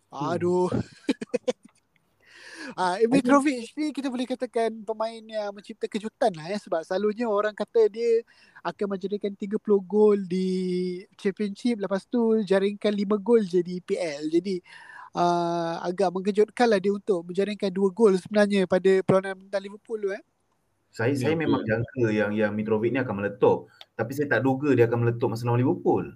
Hmm. 0.08 0.32
Aduh. 0.32 0.70
Ah, 2.78 2.94
Mitrovic 3.10 3.74
ni 3.74 3.90
kita 3.90 4.06
boleh 4.06 4.22
katakan 4.22 4.70
pemain 4.86 5.18
yang 5.18 5.50
mencipta 5.50 5.90
kejutan 5.90 6.30
lah 6.38 6.46
ya 6.46 6.62
sebab 6.62 6.86
selalunya 6.86 7.26
orang 7.26 7.50
kata 7.50 7.90
dia 7.90 8.22
akan 8.62 8.94
menjadikan 8.94 9.34
30 9.34 9.58
gol 9.82 10.14
di 10.30 10.46
championship 11.18 11.82
lepas 11.82 12.06
tu 12.06 12.38
jaringkan 12.46 12.94
5 12.94 13.18
gol 13.18 13.42
jadi 13.42 13.82
PL. 13.82 14.30
Jadi 14.30 14.62
uh, 15.18 15.82
agak 15.82 16.14
mengejutkan 16.14 16.70
lah 16.70 16.78
dia 16.78 16.94
untuk 16.94 17.26
menjaringkan 17.26 17.74
2 17.74 17.90
gol 17.90 18.14
sebenarnya 18.14 18.70
pada 18.70 19.02
perlawanan 19.02 19.58
Liverpool 19.58 19.98
tu 19.98 20.10
eh. 20.14 20.22
Saya 20.94 21.18
Ya, 21.18 21.30
saya 21.30 21.34
memang 21.34 21.66
jangka 21.66 22.14
yang 22.14 22.30
yang 22.30 22.54
Mitrovic 22.54 22.94
ni 22.94 23.02
akan 23.02 23.26
meletup. 23.26 23.66
Tapi 23.98 24.14
saya 24.14 24.38
tak 24.38 24.46
duga 24.46 24.70
dia 24.78 24.86
akan 24.86 25.02
meletup 25.02 25.34
masa 25.34 25.50
lawan 25.50 25.66
Liverpool. 25.66 26.14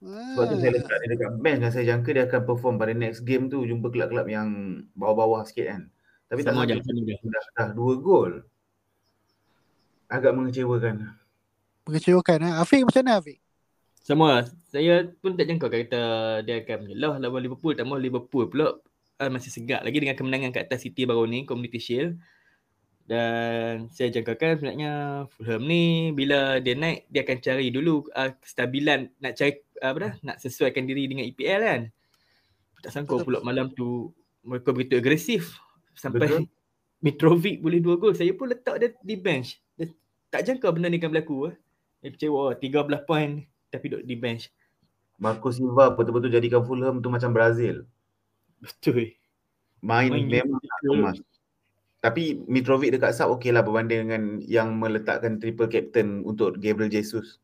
Sebab 0.00 0.44
tu 0.48 0.56
saya 0.56 0.72
letak 0.80 0.96
dia 0.96 1.08
dekat 1.12 1.30
bench 1.44 1.60
dan 1.60 1.70
saya 1.76 1.84
jangka 1.92 2.10
dia 2.16 2.24
akan 2.24 2.40
perform 2.48 2.74
pada 2.80 2.96
next 2.96 3.20
game 3.28 3.52
tu 3.52 3.60
jumpa 3.68 3.92
kelab-kelab 3.92 4.26
yang 4.32 4.48
bawah-bawah 4.96 5.44
sikit 5.44 5.76
kan. 5.76 5.82
Tapi 6.32 6.40
tak 6.40 6.56
Sama 6.56 6.64
je 6.64 6.80
juga. 6.80 7.14
dah, 7.28 7.44
dah 7.52 7.68
dua 7.76 7.92
gol. 8.00 8.32
Agak 10.08 10.32
mengecewakan. 10.32 11.12
Mengecewakan 11.84 12.38
eh. 12.48 12.52
Afiq 12.56 12.82
macam 12.88 13.02
mana 13.04 13.12
Afiq? 13.20 13.38
Sama. 14.00 14.48
Saya 14.72 15.04
pun 15.20 15.36
tak 15.36 15.52
jangka 15.52 15.66
kata 15.68 16.02
dia 16.48 16.64
akan 16.64 16.78
menyelah 16.88 17.14
lawan 17.20 17.42
Liverpool. 17.44 17.76
Tambah 17.76 18.00
Liverpool 18.00 18.48
pula 18.48 18.80
uh, 19.20 19.30
masih 19.30 19.52
segak 19.52 19.84
lagi 19.84 20.00
dengan 20.00 20.16
kemenangan 20.16 20.50
kat 20.56 20.70
atas 20.70 20.88
City 20.88 21.04
baru 21.04 21.28
ni, 21.28 21.44
Community 21.44 21.76
Shield. 21.76 22.16
Dan 23.06 23.90
saya 23.90 24.08
jangkakan 24.14 24.60
sebenarnya 24.60 24.92
Fulham 25.34 25.66
ni 25.66 26.14
bila 26.14 26.62
dia 26.62 26.78
naik 26.78 27.10
dia 27.10 27.26
akan 27.26 27.38
cari 27.42 27.66
dulu 27.74 28.06
uh, 28.14 28.30
kestabilan 28.38 29.10
nak 29.18 29.34
cari 29.34 29.58
uh, 29.82 29.90
apa 29.90 29.98
dah 29.98 30.12
nak 30.22 30.36
sesuaikan 30.38 30.86
diri 30.86 31.10
dengan 31.10 31.26
EPL 31.26 31.62
kan. 31.66 31.82
Tak 32.80 32.90
sangka 32.94 33.20
pula 33.26 33.42
malam 33.42 33.74
tu 33.74 34.14
mereka 34.46 34.70
begitu 34.70 35.02
agresif 35.02 35.58
sampai 35.92 36.26
Betul. 36.26 36.44
Mitrovic 37.04 37.64
boleh 37.64 37.80
dua 37.80 37.96
gol. 37.96 38.12
Saya 38.12 38.30
pun 38.36 38.52
letak 38.52 38.76
dia 38.76 38.92
di 39.00 39.16
bench. 39.16 39.56
Dia 39.74 39.88
tak 40.28 40.44
jangka 40.44 40.68
benda 40.68 40.92
ni 40.92 41.00
akan 41.00 41.10
berlaku. 41.16 41.48
Eh. 41.48 41.56
Dia 42.04 42.08
kecewa 42.12 42.56
13 42.56 43.08
poin 43.08 43.30
tapi 43.72 43.84
duduk 43.88 44.04
di 44.04 44.16
bench. 44.20 44.52
Marco 45.20 45.52
Silva 45.52 45.92
betul-betul 45.92 46.32
jadikan 46.32 46.64
Fulham 46.64 47.00
tu 47.00 47.08
macam 47.08 47.32
Brazil. 47.32 47.84
Betul. 48.60 49.16
Main, 49.80 50.12
Main 50.12 50.28
memang 50.28 50.60
kemas. 50.84 51.16
Tapi 52.00 52.40
Mitrovic 52.48 52.96
dekat 52.96 53.12
sub 53.12 53.36
okey 53.36 53.52
lah 53.52 53.60
berbanding 53.60 54.08
dengan 54.08 54.22
yang 54.48 54.72
meletakkan 54.80 55.36
triple 55.36 55.68
captain 55.68 56.24
untuk 56.24 56.56
Gabriel 56.56 56.88
Jesus. 56.88 57.36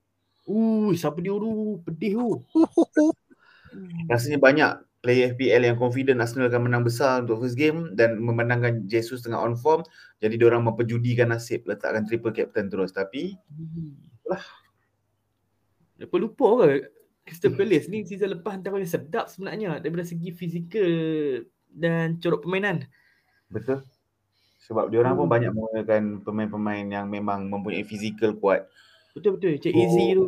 Uh, 0.49 0.97
siapa 0.97 1.21
dia 1.21 1.37
tu? 1.37 1.77
Pedih 1.85 2.17
tu. 2.17 2.29
Rasanya 4.11 4.41
banyak 4.41 4.71
player 5.05 5.37
FPL 5.37 5.63
yang 5.69 5.77
confident 5.77 6.19
Arsenal 6.25 6.49
akan 6.49 6.67
menang 6.67 6.83
besar 6.83 7.23
untuk 7.23 7.45
first 7.45 7.55
game 7.55 7.93
dan 7.95 8.17
memandangkan 8.17 8.89
Jesus 8.89 9.21
tengah 9.23 9.39
on 9.39 9.55
form. 9.55 9.85
Jadi 10.25 10.41
diorang 10.41 10.65
memperjudikan 10.65 11.31
nasib 11.31 11.69
letakkan 11.69 12.09
triple 12.09 12.33
captain 12.33 12.73
terus. 12.73 12.97
Tapi 12.97 13.37
Dia 15.97 16.07
pun 16.09 16.21
lupa 16.25 16.65
ke 16.65 16.69
Crystal 17.27 17.53
Palace 17.53 17.89
ni 17.91 18.07
season 18.07 18.39
lepas 18.39 18.57
antara 18.57 18.79
yang 18.79 18.89
sedap 18.89 19.27
sebenarnya 19.27 19.83
daripada 19.83 20.07
segi 20.07 20.31
fizikal 20.31 20.89
dan 21.73 22.17
corok 22.23 22.47
permainan. 22.47 22.87
betul. 23.51 23.83
Sebab 24.67 24.91
diorang 24.91 25.15
pun 25.15 25.27
Hmm. 25.27 25.35
banyak 25.35 25.53
menggunakan 25.53 26.03
pemain-pemain 26.21 26.85
yang 26.85 27.07
memang 27.07 27.47
mempunyai 27.47 27.83
fizikal 27.83 28.35
kuat. 28.35 28.67
Betul-betul. 29.15 29.57
Cik 29.57 29.73
Oh. 29.73 29.81
Easy 29.81 30.07
tu. 30.13 30.27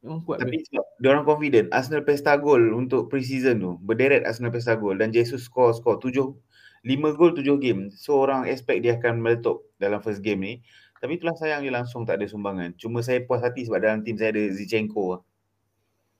Memang 0.00 0.22
kuat 0.22 0.38
Tapi 0.38 0.56
Tapi, 0.56 0.66
sebab 0.66 0.86
diorang 0.98 1.24
confident. 1.24 1.66
Arsenal 1.70 2.02
pesta 2.02 2.34
gol 2.34 2.70
untuk 2.72 3.06
pre-season 3.06 3.58
tu. 3.58 3.78
Berderet 3.78 4.22
Arsenal 4.22 4.50
pesta 4.50 4.74
gol 4.74 4.96
dan 4.96 5.10
Jesus 5.10 5.42
score 5.42 5.70
score 5.72 5.98
tujuh 5.98 6.34
lima 6.82 7.10
gol 7.12 7.30
tujuh 7.32 7.58
game. 7.58 7.90
So 7.90 8.18
orang 8.18 8.46
expect 8.46 8.82
dia 8.82 8.98
akan 8.98 9.18
meletup 9.18 9.62
dalam 9.76 9.98
first 9.98 10.18
game 10.20 10.40
ni. 10.40 10.54
Tapi 10.98 11.18
itulah 11.18 11.34
sayang 11.34 11.62
dia 11.62 11.70
langsung 11.70 12.02
tak 12.02 12.18
ada 12.18 12.26
sumbangan. 12.26 12.74
Cuma 12.74 13.02
saya 13.02 13.18
puas 13.20 13.42
hati 13.42 13.62
sebab 13.62 13.78
dalam 13.78 14.02
tim 14.02 14.14
saya 14.14 14.30
ada 14.30 14.42
Zichenko. 14.50 15.22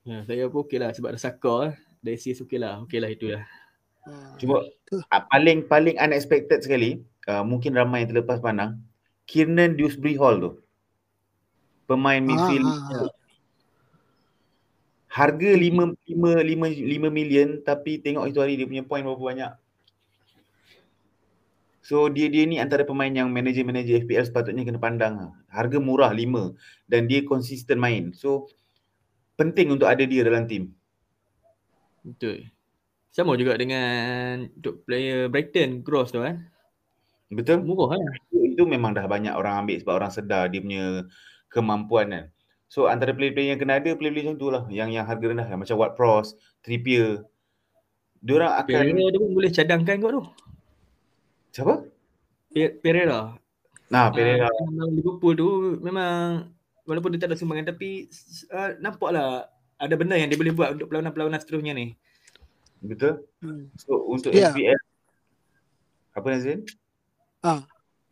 ya, 0.03 0.23
saya 0.23 0.51
pun 0.51 0.63
okey 0.63 0.79
lah 0.79 0.91
sebab 0.91 1.11
ada 1.11 1.19
Saka. 1.19 1.71
eh. 1.71 1.73
Dari 1.99 2.19
CS 2.19 2.43
okey 2.43 2.59
lah. 2.59 2.83
Okey 2.83 2.99
lah 2.99 3.07
itu 3.07 3.31
lah. 3.31 3.43
Ah, 4.03 4.35
Cuma 4.35 4.59
ah, 5.07 5.23
paling 5.31 5.63
paling 5.63 5.95
unexpected 5.95 6.59
sekali, 6.59 6.99
uh, 7.27 7.43
mungkin 7.43 7.75
ramai 7.75 8.03
yang 8.03 8.15
terlepas 8.15 8.43
pandang, 8.43 8.79
Kiernan 9.29 9.79
Dewsbury 9.79 10.15
Hall 10.19 10.39
tu. 10.39 10.51
Pemain 11.83 12.23
midfield 12.23 12.63
ah, 12.63 13.05
ah. 13.05 13.11
harga 15.11 15.51
5 15.51 15.99
5 15.99 16.15
5 16.15 16.47
5 16.47 17.11
million 17.11 17.59
tapi 17.59 17.99
tengok 17.99 18.31
itu 18.31 18.39
hari 18.39 18.55
dia 18.55 18.67
punya 18.67 18.87
point 18.87 19.03
berapa 19.03 19.19
banyak. 19.19 19.51
So 21.83 22.07
dia 22.07 22.31
dia 22.31 22.47
ni 22.47 22.63
antara 22.63 22.87
pemain 22.87 23.11
yang 23.11 23.27
manager-manager 23.27 24.07
FPL 24.07 24.31
sepatutnya 24.31 24.63
kena 24.63 24.79
pandang. 24.79 25.13
lah. 25.19 25.31
Harga 25.51 25.77
murah 25.83 26.15
5 26.15 26.55
dan 26.87 27.11
dia 27.11 27.27
konsisten 27.27 27.75
main. 27.75 28.15
So 28.15 28.47
penting 29.35 29.75
untuk 29.75 29.91
ada 29.91 30.07
dia 30.07 30.23
dalam 30.23 30.47
tim. 30.47 30.71
Betul. 32.07 32.47
Sama 33.11 33.35
juga 33.35 33.59
dengan 33.59 34.47
untuk 34.55 34.87
player 34.87 35.27
Brighton 35.27 35.83
Gross 35.83 36.15
tu 36.15 36.23
kan. 36.23 36.52
Betul? 37.33 37.65
Murah 37.65 37.97
kan. 37.97 37.99
itu, 38.29 38.37
itu 38.53 38.63
memang 38.63 38.93
dah 38.93 39.05
banyak 39.05 39.33
orang 39.33 39.65
ambil 39.65 39.77
sebab 39.81 39.93
orang 39.97 40.11
sedar 40.13 40.47
dia 40.47 40.61
punya 40.61 41.03
kemampuan 41.49 42.07
kan. 42.09 42.25
So 42.69 42.89
antara 42.89 43.13
player-player 43.13 43.53
yang 43.53 43.59
kena 43.61 43.77
ada 43.77 43.93
player-player 43.93 44.33
macam 44.33 44.37
tu 44.37 44.47
lah 44.49 44.63
yang 44.69 44.89
yang 44.89 45.05
harga 45.05 45.25
rendah 45.25 45.45
macam 45.45 45.75
Ward 45.77 45.93
Prowse, 45.93 46.33
Trippier. 46.61 47.25
Diorang 48.17 48.55
akan 48.55 48.71
Pereira 48.71 49.11
tu 49.11 49.19
pun 49.19 49.31
boleh 49.33 49.51
cadangkan 49.51 49.95
kot 49.99 50.11
tu. 50.11 50.23
siapa? 51.51 51.85
Pe- 52.49 52.73
Pereira. 52.81 53.35
Nah, 53.91 54.09
Pereira. 54.09 54.49
Uh, 54.49 54.89
Liverpool 54.89 55.33
tu 55.35 55.49
memang 55.81 56.47
walaupun 56.87 57.13
dia 57.13 57.21
tak 57.21 57.29
ada 57.29 57.37
sumbangan 57.37 57.69
tapi 57.69 58.09
uh, 58.49 58.73
nampaklah 58.79 59.45
ada 59.77 59.95
benda 59.99 60.15
yang 60.17 60.31
dia 60.31 60.39
boleh 60.39 60.55
buat 60.55 60.73
untuk 60.73 60.87
perlawanan-perlawanan 60.89 61.41
seterusnya 61.41 61.73
ni. 61.75 61.93
Betul? 62.81 63.21
Hmm. 63.39 63.69
So 63.77 64.01
untuk 64.07 64.33
Ya. 64.33 64.49
FPL 64.49 64.79
apa 66.13 66.25
Nazrin? 66.29 66.61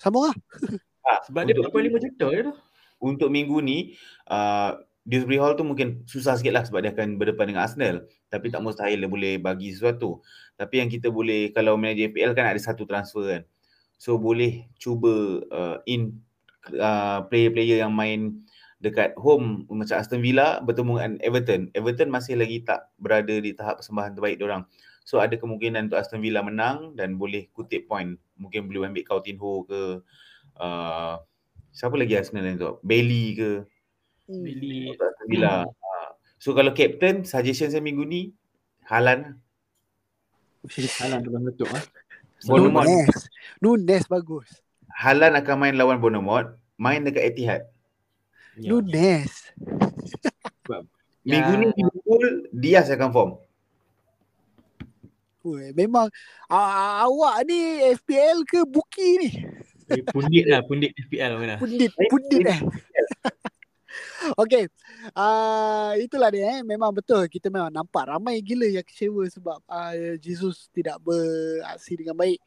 Sambung 0.02 0.30
lah. 0.30 0.36
Ah, 1.02 1.18
Sebab 1.26 1.50
dia 1.50 1.58
untuk, 1.58 1.74
2.5 1.74 1.98
juta 1.98 2.26
je 2.30 2.42
tu. 2.46 2.54
untuk 3.02 3.34
minggu 3.34 3.58
ni 3.58 3.98
uh, 4.30 4.78
Dewsbury 5.02 5.42
Hall 5.42 5.58
tu 5.58 5.66
mungkin 5.66 6.06
susah 6.06 6.38
sikit 6.38 6.54
lah 6.54 6.62
sebab 6.62 6.86
dia 6.86 6.94
akan 6.94 7.18
berdepan 7.18 7.50
dengan 7.50 7.66
Arsenal. 7.66 8.06
Tapi 8.30 8.54
tak 8.54 8.62
mustahil 8.62 9.02
dia 9.02 9.10
boleh 9.10 9.42
bagi 9.42 9.74
sesuatu. 9.74 10.22
Tapi 10.62 10.78
yang 10.78 10.94
kita 10.94 11.10
boleh, 11.10 11.50
kalau 11.58 11.74
manager 11.74 12.14
FPL 12.14 12.38
kan 12.38 12.54
ada 12.54 12.62
satu 12.62 12.86
transfer 12.86 13.26
kan. 13.26 13.44
So 13.98 14.22
boleh 14.22 14.70
cuba 14.78 15.42
uh, 15.50 15.82
in 15.90 16.22
uh, 16.78 17.26
player-player 17.26 17.82
yang 17.82 17.98
main 17.98 18.46
dekat 18.78 19.18
home 19.18 19.66
macam 19.74 19.98
Aston 19.98 20.22
Villa 20.22 20.62
bertemu 20.62 20.94
dengan 21.02 21.14
Everton. 21.26 21.62
Everton 21.74 22.10
masih 22.14 22.38
lagi 22.38 22.62
tak 22.62 22.94
berada 23.02 23.42
di 23.42 23.58
tahap 23.58 23.82
persembahan 23.82 24.14
terbaik 24.14 24.38
diorang. 24.38 24.70
So 25.02 25.18
ada 25.18 25.34
kemungkinan 25.34 25.90
untuk 25.90 25.98
Aston 25.98 26.22
Villa 26.22 26.46
menang 26.46 26.94
dan 26.94 27.18
boleh 27.18 27.50
kutip 27.58 27.90
point. 27.90 28.22
Mungkin 28.42 28.66
boleh 28.66 28.90
ambil 28.90 29.06
Coutinho 29.06 29.70
ke 29.70 30.02
uh, 30.58 31.14
siapa 31.70 31.94
lagi 31.94 32.18
Arsenal 32.18 32.50
yang 32.50 32.58
tu? 32.58 32.72
Bailey 32.82 33.38
ke 33.38 33.50
Hmm. 34.32 34.48
Billy 34.48 34.88
untuk 34.96 35.12
Aston 35.12 35.28
Villa. 35.28 35.56
Uh, 35.68 36.10
so 36.40 36.56
kalau 36.56 36.72
captain 36.72 37.28
suggestion 37.28 37.68
saya 37.68 37.84
minggu 37.84 38.08
ni 38.08 38.32
Haaland. 38.88 39.36
Salah 40.72 41.20
tu 41.24 41.28
dalam 41.28 41.44
letup 41.52 41.68
ah. 41.76 41.84
Bournemouth. 42.48 42.88
Nunes. 42.88 43.18
Nunes 43.60 44.04
bagus. 44.08 44.50
Haaland 44.88 45.36
akan 45.36 45.56
main 45.60 45.76
lawan 45.76 46.00
Bournemouth, 46.00 46.56
main 46.80 47.04
dekat 47.04 47.36
Etihad. 47.36 47.62
Ya. 48.56 48.72
Nunes. 48.72 49.52
Minggu 51.22 51.54
ni 51.60 51.68
Liverpool 51.76 52.24
Diaz 52.56 52.88
akan 52.88 53.10
form. 53.12 53.32
Ui, 55.42 55.74
memang 55.74 56.06
uh, 56.54 56.94
awak 57.02 57.50
ni 57.50 57.82
FPL 57.98 58.46
ke 58.46 58.62
Buki 58.62 59.10
ni? 59.26 59.30
Dia 59.90 60.04
pundit 60.14 60.46
lah, 60.46 60.62
pundit 60.62 60.94
FPL 60.94 61.34
mana. 61.42 61.58
Pundit, 61.58 61.92
pundit 61.98 62.46
eh. 62.46 62.62
Okay, 64.38 64.70
uh, 65.18 65.98
itulah 65.98 66.30
dia 66.30 66.46
eh. 66.46 66.60
Memang 66.62 66.94
betul 66.94 67.26
kita 67.26 67.50
memang 67.50 67.74
nampak 67.74 68.06
ramai 68.06 68.38
gila 68.40 68.70
yang 68.70 68.86
kecewa 68.86 69.26
sebab 69.28 69.60
uh, 69.66 70.16
Jesus 70.22 70.70
tidak 70.70 71.02
beraksi 71.02 71.98
dengan 71.98 72.14
baik. 72.14 72.38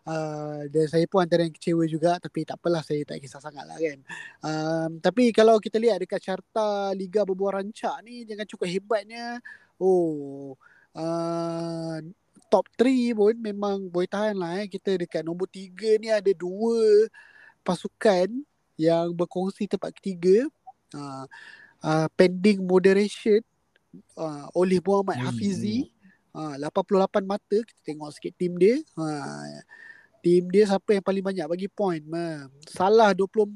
Uh, 0.00 0.64
dan 0.72 0.88
saya 0.88 1.04
pun 1.04 1.20
antara 1.22 1.44
yang 1.44 1.52
kecewa 1.52 1.84
juga 1.84 2.16
tapi 2.16 2.42
tak 2.48 2.56
apalah 2.56 2.80
saya 2.80 3.04
tak 3.06 3.22
kisah 3.22 3.38
sangat 3.38 3.62
lah 3.62 3.78
kan. 3.78 3.98
Um, 4.42 4.90
tapi 4.98 5.30
kalau 5.30 5.62
kita 5.62 5.78
lihat 5.78 6.02
dekat 6.02 6.18
carta 6.24 6.90
Liga 6.98 7.22
Berbuah 7.22 7.62
Rancak 7.62 8.02
ni 8.02 8.26
jangan 8.26 8.48
cukup 8.50 8.66
hebatnya. 8.66 9.38
Oh, 9.78 10.58
uh, 10.98 11.96
top 12.50 12.66
3 12.74 13.14
pun 13.14 13.34
memang 13.38 13.86
boleh 13.86 14.10
tahan 14.10 14.34
lah 14.34 14.58
eh. 14.60 14.66
Kita 14.66 14.98
dekat 14.98 15.22
nombor 15.22 15.46
3 15.46 16.02
ni 16.02 16.10
ada 16.10 16.32
dua 16.34 17.06
pasukan 17.62 18.28
yang 18.74 19.14
berkongsi 19.14 19.70
tempat 19.70 19.94
ketiga. 19.94 20.50
Uh, 20.90 21.24
uh, 21.86 22.08
pending 22.18 22.66
moderation 22.66 23.38
uh, 24.18 24.50
oleh 24.52 24.82
Muhammad 24.82 25.22
hmm. 25.22 25.26
Hafizi. 25.30 25.88
Uh, 26.30 26.54
88 26.58 27.26
mata 27.26 27.58
kita 27.62 27.80
tengok 27.86 28.10
sikit 28.14 28.34
tim 28.34 28.58
dia. 28.58 28.82
Uh, 28.98 29.62
tim 30.20 30.46
dia 30.52 30.68
siapa 30.68 30.94
yang 30.94 31.04
paling 31.04 31.24
banyak 31.24 31.46
bagi 31.48 31.68
point 31.68 32.04
uh, 32.12 32.46
Salah 32.68 33.16
24 33.16 33.50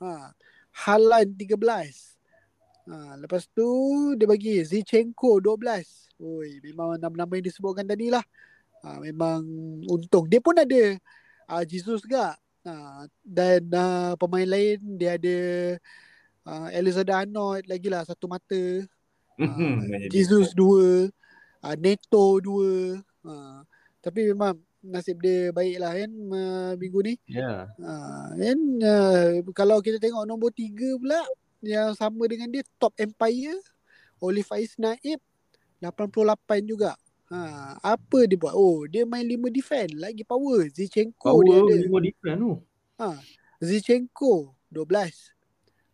uh, 0.00 0.30
Halan 0.72 1.26
13 1.34 2.15
uh, 2.90 3.14
lepas 3.20 3.46
tu 3.52 3.68
dia 4.14 4.26
bagi 4.26 4.62
Zichenko 4.62 5.38
12 5.42 6.16
Oi, 6.16 6.64
memang 6.64 6.96
nama-nama 6.96 7.36
yang 7.36 7.46
disebutkan 7.46 7.84
tadi 7.84 8.08
lah 8.08 8.24
uh, 8.86 8.98
memang 9.04 9.42
untung 9.90 10.24
dia 10.26 10.40
pun 10.40 10.56
ada 10.56 10.96
uh, 11.50 11.62
Jesus 11.66 12.02
juga 12.02 12.34
uh, 12.66 13.06
dan 13.22 13.62
uh, 13.70 14.12
pemain 14.18 14.46
lain 14.46 14.78
dia 14.98 15.14
ada 15.14 15.36
uh, 16.46 16.68
Elizabeth 16.74 17.26
Arnold 17.26 17.66
lagi 17.66 17.88
lah 17.90 18.02
satu 18.06 18.30
mata. 18.30 18.62
Uh, 19.36 20.06
Jesus 20.14 20.54
dua. 20.54 21.10
Uh, 21.60 21.76
Neto 21.76 22.38
dua. 22.42 23.02
Uh, 23.26 23.58
tapi 24.00 24.30
memang 24.30 24.54
nasib 24.86 25.18
dia 25.18 25.50
baik 25.50 25.82
lah 25.82 25.92
kan 25.98 26.10
uh, 26.10 26.72
minggu 26.78 27.00
ni. 27.02 27.14
Ya. 27.26 27.42
Yeah. 27.42 27.58
Uh, 27.82 28.28
and, 28.38 28.64
uh, 28.80 29.26
kalau 29.50 29.82
kita 29.82 29.98
tengok 29.98 30.24
nombor 30.24 30.54
tiga 30.54 30.94
pula 30.96 31.20
yang 31.66 31.92
sama 31.98 32.24
dengan 32.30 32.48
dia 32.48 32.62
Top 32.78 32.94
Empire. 32.96 33.58
Oleh 34.22 34.40
Faiz 34.40 34.78
Naib 34.80 35.20
88 35.82 36.64
juga. 36.64 36.96
Ha, 37.26 37.74
apa 37.82 38.18
dia 38.30 38.38
buat? 38.38 38.54
Oh, 38.54 38.86
dia 38.86 39.02
main 39.02 39.26
lima 39.26 39.50
defend. 39.50 39.98
Lagi 39.98 40.22
power. 40.22 40.70
Zichenko 40.70 41.26
power 41.26 41.42
dia 41.42 41.58
ada. 41.58 41.74
Power 41.90 42.00
5 42.00 42.06
defend 42.06 42.38
tu. 42.38 42.52
Ha, 43.02 43.08
Zichenko 43.58 44.34
12. 44.70 45.34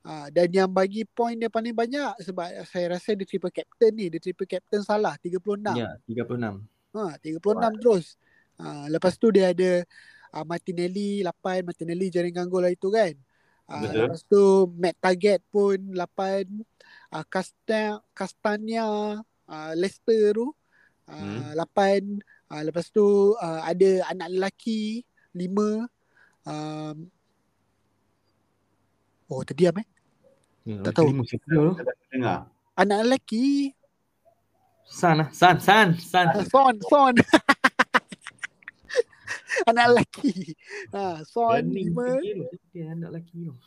Ha, 0.03 0.29
dan 0.35 0.49
yang 0.51 0.71
bagi 0.71 1.07
point 1.07 1.39
dia 1.39 1.47
paling 1.47 1.73
banyak 1.73 2.19
sebab 2.27 2.67
saya 2.67 2.99
rasa 2.99 3.17
dia 3.17 3.25
triple 3.25 3.55
captain 3.55 3.93
ni. 3.97 4.13
Dia 4.13 4.21
triple 4.21 4.45
captain 4.45 4.85
salah 4.85 5.17
36. 5.17 5.73
Ya, 5.73 5.97
36. 6.05 6.61
Ha, 6.93 7.17
36 7.17 7.41
What? 7.41 7.75
terus. 7.81 8.07
Ha, 8.61 8.93
lepas 8.93 9.17
tu 9.17 9.33
dia 9.33 9.57
ada 9.57 9.83
uh, 10.37 10.45
Martinelli 10.45 11.25
8. 11.25 11.65
Martinelli 11.65 12.13
jaringan 12.13 12.45
gol 12.45 12.69
lah 12.69 12.73
itu 12.73 12.93
kan. 12.93 13.17
Ha, 13.73 13.89
lepas 13.89 14.21
tu 14.29 14.69
Matt 14.77 15.01
Target 15.01 15.41
pun 15.49 15.81
8. 15.97 16.45
Uh, 17.13 17.25
Castan, 17.29 18.01
Castania 18.13 18.85
uh, 19.49 19.73
Leicester 19.77 20.37
tu 20.37 20.53
uh, 21.09 21.13
hmm. 21.13 21.57
8. 21.57 22.21
Uh, 22.53 22.63
lepas 22.69 22.87
tu 22.93 23.33
uh, 23.33 23.61
ada 23.65 24.13
anak 24.13 24.29
lelaki 24.29 25.01
5. 25.33 25.89
Um, 26.45 27.09
Oh 29.33 29.41
terdiam 29.49 29.73
eh? 29.81 29.89
Ya, 30.69 30.85
Tak 30.85 30.93
tahu. 31.01 31.25
Dengar. 32.13 32.53
Anak 32.77 32.99
lelaki? 33.09 33.73
San 34.85 35.25
lah 35.25 35.29
San 35.33 35.57
San 35.57 35.97
San 35.97 36.29
uh, 36.37 36.45
Son 36.53 36.77
Son 36.85 37.15
Anak 39.71 39.87
lelaki. 39.93 40.57
Ha, 40.95 41.23
Son 41.29 41.65
lima. 41.69 42.19
Dia 42.73 42.93
anak 42.93 43.11
lelaki 43.13 43.49
tu. 43.49 43.55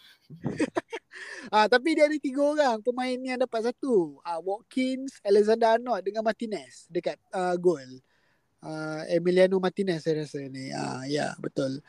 Ha, 1.48 1.72
Tapi 1.72 1.96
dia 1.96 2.12
ada 2.12 2.18
tiga 2.20 2.44
orang. 2.44 2.78
Pemain 2.84 3.16
yang 3.16 3.40
dapat 3.40 3.72
satu. 3.72 4.20
Ha, 4.28 4.44
Watkins 4.44 5.24
Alexander 5.24 5.80
Arnold 5.80 6.04
Dengan 6.04 6.28
Martinez 6.28 6.92
Dekat 6.92 7.16
uh, 7.32 7.56
gol 7.56 8.04
uh, 8.66 9.02
Emiliano 9.08 9.62
Martinez 9.62 10.02
saya 10.04 10.26
rasa 10.26 10.42
ni. 10.50 10.74
Ha, 10.74 11.06
Ya 11.06 11.38
betul. 11.38 11.80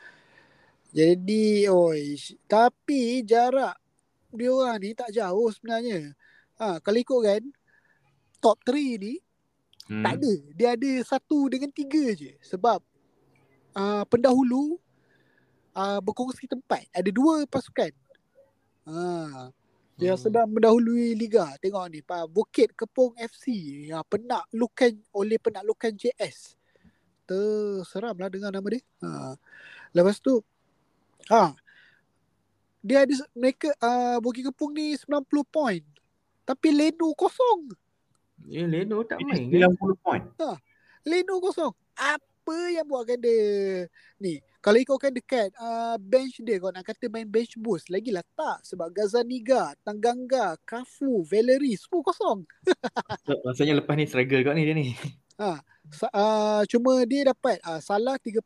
Jadi, 0.97 1.69
oi, 1.69 2.17
tapi 2.49 3.21
jarak 3.21 3.77
dia 4.33 4.49
orang 4.53 4.81
ni 4.81 4.97
tak 4.97 5.13
jauh 5.13 5.49
sebenarnya. 5.53 6.13
Ha, 6.57 6.81
kalau 6.81 6.99
ikut 7.01 7.21
kan, 7.21 7.43
top 8.41 8.57
3 8.65 8.97
ni, 9.01 9.21
hmm. 9.93 10.05
tak 10.05 10.15
ada. 10.21 10.33
Dia 10.57 10.69
ada 10.73 10.91
satu 11.05 11.53
dengan 11.53 11.69
tiga 11.73 12.17
je. 12.17 12.33
Sebab 12.41 12.81
uh, 13.77 14.03
pendahulu 14.09 14.81
uh, 15.77 16.01
berkongsi 16.01 16.49
tempat. 16.49 16.89
Ada 16.91 17.12
dua 17.12 17.45
pasukan. 17.45 17.93
Ha, 18.89 19.53
dia 20.01 20.17
hmm. 20.17 20.21
sedang 20.21 20.49
mendahului 20.49 21.12
Liga. 21.12 21.53
Tengok 21.61 21.85
ni, 21.93 22.01
Pak 22.01 22.25
Bukit 22.33 22.73
Kepong 22.73 23.12
FC. 23.21 23.53
Ya, 23.93 24.01
penaklukan 24.09 24.97
oleh 25.12 25.37
penaklukan 25.37 25.93
JS. 25.93 26.57
Terseram 27.27 28.17
lah 28.17 28.31
dengar 28.33 28.55
nama 28.55 28.67
dia. 28.73 28.83
Ha. 29.05 29.35
Lepas 29.93 30.23
tu, 30.23 30.41
Ha. 31.27 31.59
Dia 32.87 33.03
ada 33.03 33.15
mereka 33.35 33.75
uh, 33.83 34.23
Bukit 34.23 34.47
Kepung 34.47 34.71
ni 34.71 34.95
90 34.95 35.27
point. 35.51 35.83
Tapi 36.47 36.69
Leno 36.71 37.11
kosong. 37.19 37.75
Ya 38.47 38.62
yeah, 38.62 38.67
Leno 38.71 39.03
tak 39.03 39.19
main 39.27 39.51
90 39.51 39.59
kan? 39.59 39.75
point. 39.99 40.27
Ha. 40.39 40.55
Leno 41.03 41.43
kosong. 41.43 41.75
Apa 41.99 42.36
yang 42.53 42.87
buatkan 42.87 43.19
dia 43.19 43.87
ni? 44.21 44.39
Kalau 44.63 44.79
ikutkan 44.83 45.15
dekat 45.15 45.55
uh, 45.59 45.95
bench 45.99 46.43
dia 46.43 46.59
kau 46.59 46.75
nak 46.75 46.87
kata 46.87 47.07
main 47.07 47.27
bench 47.27 47.55
boost 47.59 47.87
lagi 47.91 48.11
lah 48.11 48.27
tak 48.35 48.63
sebab 48.67 48.91
Gazaniga, 48.91 49.75
Tanganga, 49.87 50.59
Kafu, 50.67 51.23
Valerie 51.27 51.79
semua 51.79 52.03
kosong. 52.03 52.43
Rasanya 53.47 53.79
lepas 53.79 53.95
ni 53.95 54.05
struggle 54.11 54.43
kau 54.43 54.55
ni 54.55 54.67
dia 54.67 54.77
ni. 54.77 54.91
Ha. 55.37 55.61
Uh, 56.17 56.65
cuma 56.65 57.05
dia 57.05 57.29
dapat 57.29 57.61
uh, 57.69 57.77
Salah 57.77 58.17
36 58.17 58.41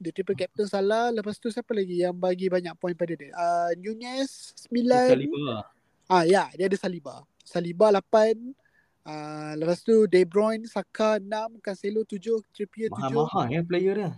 Dia 0.00 0.10
triple 0.16 0.32
captain 0.32 0.64
Salah 0.64 1.12
Lepas 1.12 1.36
tu 1.36 1.52
siapa 1.52 1.76
lagi 1.76 2.00
Yang 2.00 2.16
bagi 2.16 2.48
banyak 2.48 2.72
point 2.80 2.96
pada 2.96 3.12
dia 3.12 3.28
uh, 3.36 3.76
Nunez 3.76 4.56
9 4.72 5.12
Saliba 5.12 5.68
Ah 6.08 6.24
ya 6.24 6.48
Dia 6.56 6.72
ada 6.72 6.78
Saliba 6.80 7.20
Saliba 7.44 7.92
8 7.92 8.32
uh, 9.06 9.52
Lepas 9.54 9.80
tu 9.86 10.10
De 10.10 10.26
Bruyne 10.26 10.66
Saka 10.66 11.22
6 11.22 11.62
Cancelo 11.62 12.02
7 12.02 12.42
Trippier 12.50 12.90
7 12.90 12.98
Mahal-mahal 12.98 13.44
ya 13.48 13.60
player 13.62 13.94
dia 13.94 14.10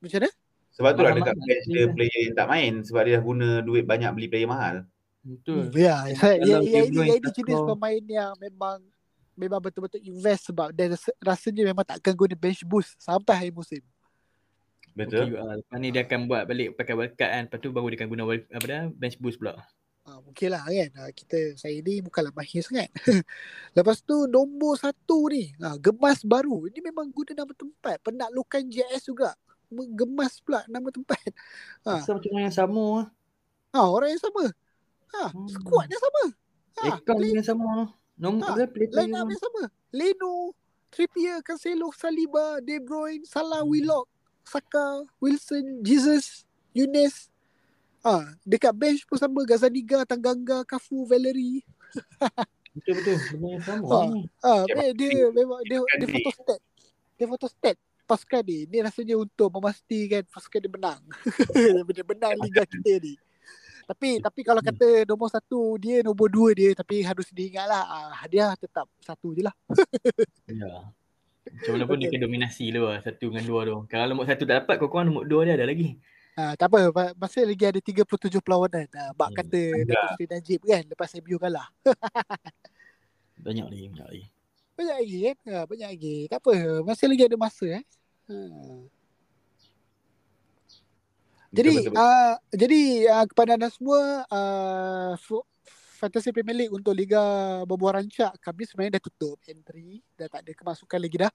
Macam 0.00 0.18
mana? 0.18 0.30
Sebab 0.72 0.90
tu 0.96 1.00
lah 1.04 1.12
dekat 1.12 1.36
bench 1.36 1.66
dia 1.68 1.84
player 1.92 2.20
yang 2.24 2.34
tak 2.34 2.48
main 2.48 2.72
Sebab 2.82 3.02
dia 3.04 3.14
dah 3.20 3.22
guna 3.22 3.48
duit 3.60 3.84
banyak 3.84 4.10
beli 4.16 4.28
player 4.32 4.48
mahal 4.48 4.88
Betul 5.22 5.68
Ya, 5.76 6.08
ya, 6.08 6.18
ya, 6.40 6.56
ya, 6.58 6.80
ini, 6.88 7.20
ini 7.20 7.30
jenis 7.30 7.60
pemain 7.62 8.02
yang 8.02 8.32
memang 8.40 8.80
memang 9.36 9.60
betul-betul 9.60 10.00
invest 10.04 10.52
sebab 10.52 10.70
dia 10.72 10.92
rasanya 11.20 11.62
memang 11.72 11.84
takkan 11.86 12.12
guna 12.12 12.36
bench 12.36 12.62
boost 12.68 12.96
sampai 13.00 13.32
akhir 13.32 13.52
musim. 13.56 13.82
Betul. 14.92 15.32
Okay, 15.32 15.40
uh, 15.40 15.54
lepas 15.56 15.76
ni 15.80 15.88
dia 15.88 16.02
akan 16.04 16.20
buat 16.28 16.44
balik 16.44 16.76
pakai 16.76 16.92
wildcard 16.92 17.30
kan. 17.32 17.42
Lepas 17.48 17.58
tu 17.64 17.68
baru 17.72 17.88
dia 17.88 17.98
akan 18.04 18.08
guna 18.12 18.22
apa 18.28 18.66
dah 18.68 18.82
bench 18.92 19.16
boost 19.16 19.40
pula. 19.40 19.56
Ah, 20.12 20.20
mungkin 20.20 20.48
lah 20.52 20.60
kan. 20.68 20.90
Ah, 21.00 21.08
kita, 21.08 21.56
saya 21.56 21.80
ni 21.80 22.04
bukanlah 22.04 22.36
mahir 22.36 22.60
sangat. 22.60 22.92
Lepas 23.76 24.04
tu 24.04 24.28
nombor 24.28 24.76
satu 24.76 25.32
ni. 25.32 25.56
Ah, 25.56 25.80
gemas 25.80 26.20
baru. 26.20 26.68
Ini 26.68 26.84
memang 26.84 27.08
guna 27.08 27.32
nama 27.32 27.52
tempat. 27.56 27.96
Penaklukan 28.04 28.60
JS 28.68 29.08
juga. 29.08 29.32
Gemas 29.72 30.36
pula 30.44 30.68
nama 30.68 30.92
tempat. 30.92 31.16
Ah. 31.88 31.98
Asal 31.98 32.20
macam 32.20 32.30
orang 32.36 32.44
yang 32.44 32.58
sama. 32.60 32.84
Ah, 33.72 33.88
orang 33.88 34.10
yang 34.12 34.22
sama. 34.22 34.44
Ah, 35.16 35.30
hmm. 35.32 35.48
Squad 35.48 35.88
yang 35.88 36.02
sama. 36.04 36.24
Ah, 36.76 36.92
Account 37.00 37.24
yang 37.24 37.48
sama. 37.48 37.72
Nombor 38.20 38.52
ha, 38.54 38.68
play 38.68 38.86
line 38.92 39.16
up 39.16 39.26
yang 39.26 39.40
sama. 39.40 39.62
Leno, 39.90 40.52
Trippier, 40.92 41.40
Cancelo, 41.40 41.88
Saliba, 41.96 42.60
De 42.60 42.76
Bruyne, 42.78 43.24
Salah, 43.24 43.64
hmm. 43.64 43.72
Willock, 43.72 44.06
Saka, 44.44 45.08
Wilson, 45.24 45.80
Jesus, 45.80 46.44
Younes. 46.76 47.31
Ah, 48.02 48.18
ha, 48.18 48.34
dekat 48.42 48.74
bench 48.74 49.06
pun 49.06 49.14
sama 49.14 49.46
Gazaniga, 49.46 50.02
Tanganga, 50.02 50.66
Kafu, 50.66 51.06
Valerie. 51.06 51.62
betul 52.74 52.98
betul. 52.98 53.18
Benar 53.38 53.62
sama. 53.62 53.86
Ah, 53.86 54.06
ha, 54.42 54.52
ha, 54.66 54.90
dia 54.90 55.30
memang 55.30 55.62
dia, 55.62 55.78
dia, 55.78 56.02
dia 56.02 56.08
foto 56.10 56.30
stat. 56.34 56.60
Dia 57.14 57.26
foto 57.30 57.46
stat 57.46 57.76
pasukan 58.10 58.42
ni. 58.42 58.58
Ni 58.66 58.78
rasanya 58.82 59.14
untuk 59.14 59.48
memastikan 59.54 60.26
pasukan 60.26 60.58
dia 60.58 60.72
menang. 60.74 61.00
dia 61.94 62.04
menang 62.04 62.34
liga 62.42 62.62
kita 62.66 62.92
ni. 62.98 63.14
Tapi 63.86 64.18
tapi 64.18 64.40
kalau 64.46 64.62
kata 64.62 65.06
nombor 65.06 65.30
satu 65.30 65.78
dia, 65.78 66.02
nombor 66.02 66.26
dua 66.26 66.50
dia. 66.58 66.74
Tapi 66.74 67.06
harus 67.06 67.30
diingatlah 67.30 67.86
uh, 67.86 68.12
hadiah 68.18 68.50
tetap 68.58 68.90
satu 68.98 69.30
je 69.30 69.46
lah. 69.46 69.54
ya. 70.50 70.90
Macam 71.42 71.70
mana 71.74 71.84
pun 71.86 71.96
okay. 71.98 72.10
dia 72.10 72.18
kena 72.18 72.24
dominasi 72.26 72.66
lah 72.74 72.98
satu 72.98 73.30
dengan 73.30 73.44
dua 73.46 73.60
tu. 73.62 73.76
Kalau 73.86 74.04
nombor 74.10 74.26
satu 74.26 74.42
tak 74.42 74.66
dapat, 74.66 74.74
kau 74.82 74.90
korang 74.90 75.06
nombor 75.10 75.24
dua 75.30 75.46
dia 75.46 75.54
ada 75.54 75.70
lagi. 75.70 76.02
Ah, 76.32 76.56
tak 76.56 76.72
apa, 76.72 76.88
ma- 76.88 77.14
masih 77.20 77.44
lagi 77.44 77.64
ada 77.68 77.76
37 77.76 78.40
perlawanan. 78.40 78.88
Ah, 78.96 79.12
Bak 79.12 79.28
Hmm, 79.32 79.36
kata. 79.36 79.62
Datuk 79.84 80.10
Seri 80.16 80.26
Najib 80.32 80.60
kan 80.64 80.82
lepas 80.88 81.10
MU 81.20 81.36
kalah. 81.36 81.68
Banyak 83.44 83.66
lagi, 83.68 83.84
banyak 83.90 84.06
lagi. 84.06 84.24
Banyak 84.78 84.96
lagi 85.02 85.18
kan? 85.26 85.36
Ah, 85.50 85.64
banyak 85.68 85.88
lagi. 85.92 86.16
Tak 86.30 86.38
apa, 86.40 86.52
masih 86.86 87.06
lagi 87.10 87.22
ada 87.28 87.36
masa 87.36 87.66
eh. 87.68 87.84
Ha. 88.30 88.36
Jadi 91.52 91.68
Betul, 91.68 91.84
betul, 91.84 91.92
betul. 91.92 92.00
uh, 92.00 92.34
jadi 92.48 92.80
uh, 93.12 93.26
kepada 93.28 93.50
anda 93.60 93.68
semua 93.68 94.24
uh, 94.24 95.12
Fantasy 96.00 96.32
Premier 96.32 96.64
League 96.64 96.72
untuk 96.72 96.96
Liga 96.96 97.20
Berbuah 97.68 98.00
Rancak 98.00 98.40
kami 98.40 98.64
sebenarnya 98.64 98.96
dah 98.98 99.04
tutup 99.04 99.36
entry 99.44 100.00
dah 100.16 100.32
tak 100.32 100.48
ada 100.48 100.52
kemasukan 100.56 100.98
lagi 100.98 101.16
dah. 101.20 101.32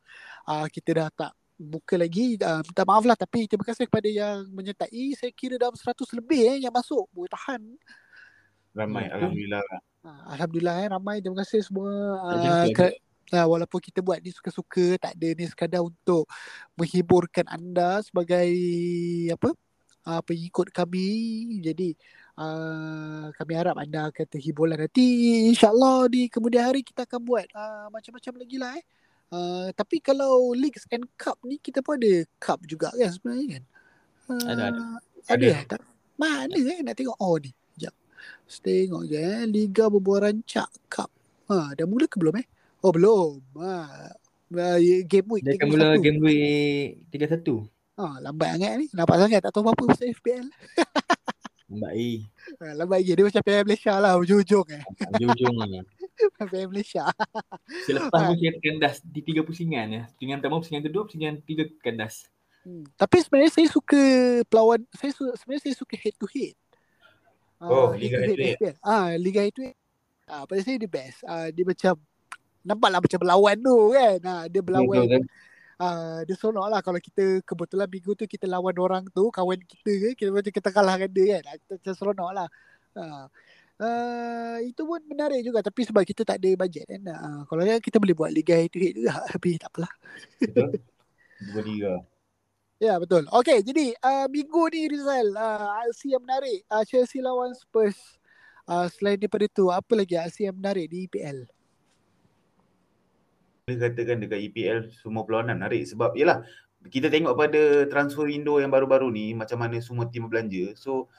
Uh, 0.49 0.65
kita 0.73 0.89
dah 0.97 1.07
tak 1.13 1.31
buka 1.57 1.97
lagi 1.97 2.37
uh, 2.37 2.61
minta 2.61 2.85
maaf 2.85 3.03
lah. 3.03 3.17
Tapi 3.17 3.49
terima 3.49 3.65
kasih 3.65 3.89
kepada 3.89 4.05
yang 4.05 4.45
menyertai. 4.53 5.17
Saya 5.17 5.33
kira 5.33 5.57
dalam 5.57 5.73
100 5.73 5.97
lebih 6.13 6.41
eh 6.45 6.57
yang 6.69 6.73
masuk. 6.73 7.09
Boleh 7.09 7.33
tahan. 7.33 7.61
Ramai, 8.77 9.09
Betul. 9.09 9.17
Alhamdulillah. 9.17 9.63
uh, 10.05 10.23
Alhamdulillah 10.37 10.75
eh 10.85 10.89
ramai. 10.93 11.15
Terima 11.19 11.37
kasih 11.41 11.59
semua 11.65 11.89
uh, 12.29 12.65
ke, 12.69 12.93
uh, 13.33 13.47
walaupun 13.49 13.81
kita 13.81 14.05
buat 14.05 14.21
ni 14.21 14.29
suka-suka 14.29 15.01
tak 15.01 15.17
ada 15.17 15.27
ni 15.33 15.45
sekadar 15.49 15.81
untuk 15.81 16.29
menghiburkan 16.77 17.49
anda 17.49 18.05
sebagai 18.05 18.53
apa 19.33 19.49
uh, 20.05 20.21
pengikut 20.21 20.69
kami. 20.69 21.09
Jadi 21.65 21.97
uh, 22.37 23.33
kami 23.33 23.53
harap 23.57 23.81
anda 23.81 24.13
akan 24.13 24.25
terhibur 24.29 24.69
lah 24.69 24.77
nanti. 24.77 25.49
Insyaallah 25.49 26.05
di 26.05 26.29
kemudian 26.29 26.69
hari 26.69 26.85
kita 26.85 27.09
akan 27.09 27.19
buat 27.25 27.49
uh, 27.57 27.89
macam-macam 27.89 28.33
lagi 28.45 28.57
lah 28.61 28.71
eh 28.77 28.85
Uh, 29.27 29.67
tapi 29.75 29.99
kalau 29.99 30.55
Leagues 30.55 30.87
and 30.87 31.03
Cup 31.19 31.35
ni 31.43 31.59
kita 31.59 31.83
pun 31.83 31.99
ada 31.99 32.23
Cup 32.39 32.63
juga 32.63 32.95
kan 32.95 33.11
sebenarnya 33.11 33.59
kan 33.59 33.63
uh, 34.31 34.47
Ada, 34.47 34.63
ada. 34.71 34.81
ada 35.27 35.35
Ada. 35.35 35.49
tak, 35.67 35.81
mana 36.15 36.55
eh 36.55 36.79
nak 36.79 36.95
tengok 36.95 37.17
oh 37.19 37.35
ni 37.35 37.51
Saya 38.47 38.87
tengok 38.87 39.03
je 39.11 39.19
eh 39.19 39.43
Liga 39.43 39.91
Berbuah 39.91 40.31
Rancak 40.31 40.71
Cup 40.87 41.11
ha, 41.51 41.75
dah 41.75 41.83
mula 41.83 42.07
ke 42.07 42.15
belum 42.15 42.39
eh 42.39 42.47
oh 42.87 42.91
belum 42.95 43.43
ha. 43.59 44.15
Uh, 44.47 44.79
game 45.03 45.27
week 45.27 45.43
Dia 45.43 45.59
akan 45.59 45.67
31. 45.67 45.73
mula 45.75 45.87
game 45.99 46.19
week 46.23 47.11
31. 47.11 47.67
Ha, 47.97 48.21
lambat 48.21 48.49
sangat 48.55 48.71
ni. 48.77 48.85
Nampak 48.93 49.17
sangat 49.17 49.39
tak 49.41 49.51
tahu 49.51 49.65
apa-apa 49.65 49.83
pasal 49.89 50.13
FPL. 50.13 50.47
Lambat 51.67 51.91
lagi. 51.91 52.13
Ha, 52.63 52.65
lambat 52.79 52.97
lagi. 53.03 53.11
Dia 53.11 53.25
macam 53.27 53.43
PL 53.43 53.65
Malaysia 53.67 53.93
lah. 53.99 54.13
Ujung-ujung 54.15 54.67
eh. 54.71 54.83
Ujung-ujung 55.15 55.55
lah. 55.59 55.67
PL 56.51 56.67
Malaysia. 56.71 57.03
Selepas 57.83 58.19
pun 58.23 58.35
saya 58.39 58.51
kandas 58.63 58.95
di 59.03 59.19
tiga 59.19 59.43
pusingan 59.43 59.87
ya. 59.91 60.03
Pusingan 60.15 60.39
pertama, 60.39 60.63
pusingan 60.63 60.83
kedua, 60.87 61.03
pusingan 61.03 61.43
tiga 61.43 61.67
kandas. 61.83 62.23
Hmm. 62.63 62.87
Tapi 62.95 63.19
sebenarnya 63.19 63.51
saya 63.51 63.67
suka 63.67 63.99
pelawan. 64.47 64.79
Saya 64.95 65.11
su- 65.11 65.35
sebenarnya 65.35 65.63
saya 65.67 65.75
suka 65.75 65.95
head 65.99 66.15
to 66.15 66.27
head. 66.31 66.55
Oh, 67.59 67.91
Liga 67.91 68.21
head 68.21 68.37
to 68.37 68.63
head. 68.63 68.75
Ah, 68.79 69.11
Liga 69.19 69.43
head 69.43 69.55
to 69.55 69.63
head. 69.67 69.77
Ah, 70.27 70.43
pada 70.47 70.63
saya 70.63 70.79
dia 70.79 70.87
best. 70.87 71.19
Ah, 71.27 71.51
dia 71.51 71.67
macam 71.67 71.99
nampaklah 72.63 72.99
macam 72.99 73.19
berlawan 73.19 73.55
tu 73.59 73.77
kan. 73.91 74.17
Ah, 74.23 74.43
dia 74.47 74.61
berlawan. 74.63 75.03
Betul, 75.03 75.07
kan? 75.11 75.23
Ah, 75.77 76.25
dia 76.25 76.33
seronok 76.33 76.73
lah 76.73 76.81
kalau 76.81 76.97
kita 76.97 77.45
kebetulan 77.45 77.85
minggu 77.85 78.17
tu 78.17 78.25
kita 78.25 78.49
lawan 78.49 78.73
orang 78.81 79.05
tu 79.13 79.29
kawan 79.29 79.61
kita 79.61 79.91
ke 79.93 80.09
kita 80.17 80.29
macam 80.33 80.49
kita 80.49 80.69
kalahkan 80.73 81.09
dia 81.13 81.37
kan. 81.37 81.53
Ah, 81.53 81.55
kita 81.61 81.71
macam 81.77 81.93
seronok 81.93 82.29
lah 82.33 82.47
ah. 82.97 83.25
Uh, 83.77 84.57
itu 84.65 84.81
pun 84.81 84.97
menarik 85.05 85.45
juga. 85.45 85.61
Tapi 85.61 85.85
sebab 85.85 86.01
kita 86.01 86.25
tak 86.25 86.41
ada 86.41 86.49
bajet 86.57 86.81
kan 86.89 87.01
uh, 87.13 87.41
kalau 87.45 87.61
yang 87.61 87.77
kita 87.77 88.01
boleh 88.01 88.17
buat 88.17 88.33
liga 88.33 88.57
head 88.57 88.73
to 88.73 88.81
head 88.81 88.97
juga 88.97 89.21
tapi 89.37 89.49
tak 89.61 89.69
apalah. 89.69 89.93
Betul. 90.41 90.69
Dua 91.53 91.61
liga. 91.61 91.93
ya 92.81 92.97
betul. 92.97 93.29
Okey 93.29 93.61
jadi 93.61 93.93
uh, 94.01 94.25
minggu 94.33 94.61
ni 94.73 94.89
Rizal 94.89 95.29
uh, 95.37 95.77
aksi 95.85 96.17
yang 96.17 96.25
menarik. 96.25 96.65
Uh, 96.73 96.81
Chelsea 96.89 97.21
lawan 97.21 97.53
Spurs. 97.53 98.17
Uh, 98.65 98.89
selain 98.89 99.21
daripada 99.21 99.45
tu 99.45 99.69
apa 99.69 99.93
lagi 99.93 100.17
aksi 100.17 100.49
yang 100.49 100.57
menarik 100.57 100.89
di 100.89 101.05
EPL 101.05 101.45
katakan 103.67 104.23
dekat 104.23 104.39
EPL 104.47 104.87
semua 104.95 105.27
perlawanan 105.27 105.59
menarik 105.59 105.83
sebab 105.83 106.15
yalah 106.15 106.39
kita 106.87 107.11
tengok 107.11 107.35
pada 107.35 107.83
transfer 107.91 108.23
window 108.23 108.63
yang 108.63 108.71
baru-baru 108.71 109.11
ni 109.11 109.35
macam 109.35 109.59
mana 109.59 109.83
semua 109.83 110.07
tim 110.07 110.23
belanja. 110.31 110.71
So 110.79 111.11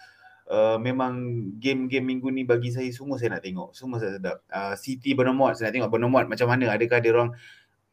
uh, 0.49 0.81
memang 0.81 1.45
game-game 1.61 2.09
minggu 2.09 2.33
ni 2.33 2.49
bagi 2.49 2.73
saya 2.73 2.89
semua 2.89 3.21
saya 3.21 3.37
nak 3.37 3.45
tengok. 3.45 3.77
Semua 3.77 4.01
saya 4.01 4.17
sedap. 4.17 4.41
Uh, 4.49 4.73
City 4.81 5.13
Bournemouth 5.13 5.61
saya 5.61 5.69
nak 5.69 5.75
tengok 5.77 5.91
Bournemouth 5.93 6.25
macam 6.25 6.49
mana. 6.49 6.73
Adakah 6.73 6.99
dia 7.05 7.13
orang 7.13 7.37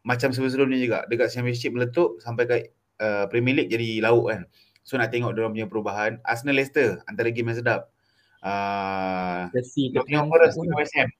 macam 0.08 0.32
sebelum-sebelumnya 0.32 0.80
juga 0.80 0.98
dekat 1.12 1.36
Championship 1.36 1.76
meletup 1.76 2.24
sampai 2.24 2.44
kat 2.48 2.62
uh, 3.04 3.28
Premier 3.28 3.60
League 3.60 3.76
jadi 3.76 4.08
lauk 4.08 4.32
kan. 4.32 4.48
So 4.88 4.96
nak 4.96 5.12
tengok 5.12 5.36
dia 5.36 5.44
orang 5.44 5.52
punya 5.52 5.68
perubahan. 5.68 6.12
Arsenal 6.24 6.56
Leicester 6.56 7.04
antara 7.12 7.28
game 7.28 7.52
yang 7.52 7.60
sedap. 7.60 7.92
Uh, 8.40 9.52
Chelsea 9.52 9.92
Nottingham 9.92 10.32
Forest 10.32 10.56
West 10.64 10.96
Ham. 10.96 11.12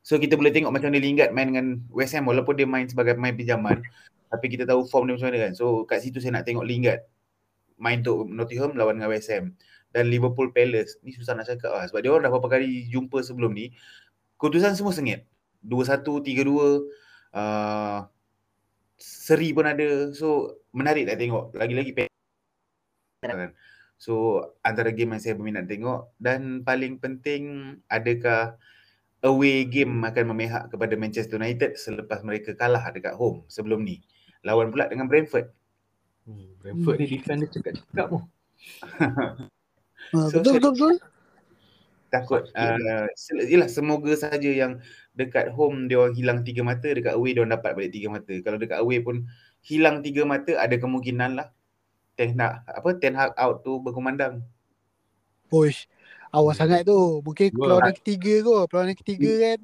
So 0.00 0.16
kita 0.16 0.34
boleh 0.36 0.50
tengok 0.50 0.72
macam 0.72 0.88
mana 0.88 1.00
Lingard 1.00 1.30
main 1.36 1.52
dengan 1.52 1.66
West 1.92 2.16
Ham 2.16 2.24
walaupun 2.24 2.56
dia 2.56 2.64
main 2.64 2.88
sebagai 2.88 3.16
pemain 3.20 3.36
pinjaman 3.36 3.84
tapi 4.30 4.46
kita 4.46 4.64
tahu 4.64 4.86
form 4.86 5.10
dia 5.10 5.14
macam 5.18 5.28
mana 5.34 5.38
kan. 5.50 5.52
So 5.52 5.84
kat 5.84 6.00
situ 6.06 6.22
saya 6.22 6.40
nak 6.40 6.48
tengok 6.48 6.64
Lingard 6.64 7.04
main 7.80 8.00
untuk 8.04 8.28
Nottingham 8.28 8.76
lawan 8.76 9.00
dengan 9.00 9.10
West 9.12 9.28
Ham 9.32 9.52
dan 9.90 10.08
Liverpool 10.08 10.54
Palace. 10.54 10.96
Ni 11.02 11.10
susah 11.12 11.34
nak 11.34 11.50
cakap 11.50 11.74
lah 11.74 11.84
sebab 11.90 12.00
dia 12.00 12.10
orang 12.14 12.24
dah 12.28 12.32
beberapa 12.32 12.60
kali 12.60 12.86
jumpa 12.88 13.20
sebelum 13.20 13.52
ni. 13.52 13.74
Keputusan 14.40 14.78
semua 14.78 14.94
sengit. 14.94 15.26
2-1, 15.60 16.24
3-2 16.24 16.88
uh, 17.36 18.08
seri 18.96 19.52
pun 19.52 19.66
ada. 19.68 20.14
So 20.16 20.60
menarik 20.72 21.10
nak 21.10 21.18
tengok. 21.20 21.44
Lagi-lagi 21.52 21.92
kan. 23.20 23.52
So 24.00 24.40
antara 24.64 24.96
game 24.96 25.12
yang 25.12 25.20
saya 25.20 25.36
berminat 25.36 25.68
tengok 25.68 26.16
dan 26.16 26.64
paling 26.64 26.96
penting 26.96 27.76
adakah 27.92 28.56
away 29.20 29.68
game 29.68 30.00
akan 30.04 30.32
memihak 30.32 30.72
kepada 30.72 30.96
Manchester 30.96 31.36
United 31.36 31.76
selepas 31.76 32.24
mereka 32.24 32.56
kalah 32.56 32.88
dekat 32.92 33.16
home 33.16 33.44
sebelum 33.46 33.84
ni. 33.84 34.00
Lawan 34.44 34.72
pula 34.72 34.88
dengan 34.88 35.06
Brentford. 35.08 35.52
Hmm, 36.24 36.56
Brentford 36.60 36.96
ni 37.00 37.06
defend 37.08 37.44
dia 37.44 37.50
cakap-cakap 37.52 38.06
tu. 38.12 38.18
uh, 40.16 40.28
So, 40.32 40.40
betul 40.40 40.58
betul 40.58 40.72
betul 40.74 40.96
Takut 42.10 42.42
uh, 42.58 43.06
yelah 43.46 43.70
semoga 43.70 44.10
saja 44.18 44.50
yang 44.50 44.82
dekat 45.14 45.54
home 45.54 45.86
dia 45.86 46.02
orang 46.02 46.18
hilang 46.18 46.38
tiga 46.42 46.66
mata, 46.66 46.90
dekat 46.90 47.14
away 47.14 47.38
dia 47.38 47.46
orang 47.46 47.54
dapat 47.54 47.78
balik 47.78 47.94
tiga 47.94 48.10
mata. 48.10 48.34
Kalau 48.42 48.58
dekat 48.58 48.82
away 48.82 48.98
pun 48.98 49.30
hilang 49.62 50.02
tiga 50.02 50.26
mata 50.26 50.58
ada 50.58 50.74
kemungkinan 50.74 51.38
lah 51.38 51.54
Ten 52.18 52.34
Hag 52.34 52.66
apa 52.66 52.88
Ten 52.98 53.14
Hag 53.14 53.38
out 53.38 53.62
tu 53.62 53.78
berkumandang. 53.78 54.42
Oish, 55.54 55.86
awal 56.30 56.52
Hmm. 56.52 56.60
sangat 56.60 56.80
tu. 56.82 57.20
Mungkin 57.20 57.48
Wah. 57.52 57.58
perlawanan 57.58 57.94
ketiga 57.94 58.34
kot. 58.40 58.64
Perlawanan 58.66 58.96
ketiga 58.96 59.30
kan. 59.36 59.58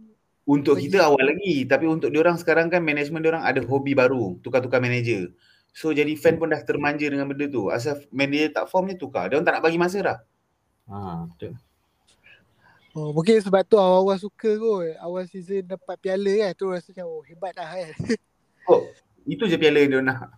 Untuk 0.46 0.78
Lagi. 0.78 0.86
kita 0.86 0.98
awal 1.02 1.24
lagi, 1.26 1.66
tapi 1.66 1.90
untuk 1.90 2.06
dia 2.06 2.22
orang 2.22 2.38
sekarang 2.38 2.70
kan 2.70 2.78
management 2.78 3.18
dia 3.18 3.30
orang 3.34 3.42
ada 3.42 3.58
hobi 3.66 3.98
baru, 3.98 4.38
tukar-tukar 4.40 4.78
manager. 4.78 5.34
So 5.74 5.90
jadi 5.90 6.14
fan 6.14 6.38
pun 6.38 6.48
dah 6.48 6.62
termanja 6.62 7.02
dengan 7.02 7.26
benda 7.26 7.50
tu. 7.50 7.66
Asal 7.66 7.98
manager 8.08 8.54
tak 8.54 8.70
form 8.70 8.86
dia 8.86 8.96
tukar. 8.96 9.26
Dia 9.26 9.36
orang 9.36 9.44
tak 9.44 9.58
nak 9.58 9.64
bagi 9.66 9.74
masa 9.76 9.98
dah. 9.98 10.18
Ha, 10.86 11.26
betul. 11.26 11.58
Oh, 12.94 13.12
mungkin 13.12 13.36
sebab 13.36 13.60
tu 13.60 13.76
awal-awal 13.76 14.16
suka 14.16 14.56
kot. 14.56 14.96
Awal 14.96 15.26
season 15.26 15.66
dapat 15.66 15.98
piala 15.98 16.32
kan. 16.32 16.50
Tu 16.54 16.64
rasa 16.64 16.88
macam 16.94 17.06
oh 17.10 17.22
hebat 17.26 17.52
lah 17.58 17.68
kan. 17.68 17.90
Oh, 18.66 18.82
itu 19.22 19.46
je 19.46 19.54
piala 19.54 19.78
yang 19.78 19.90
dia 19.92 20.02
nak. 20.02 20.30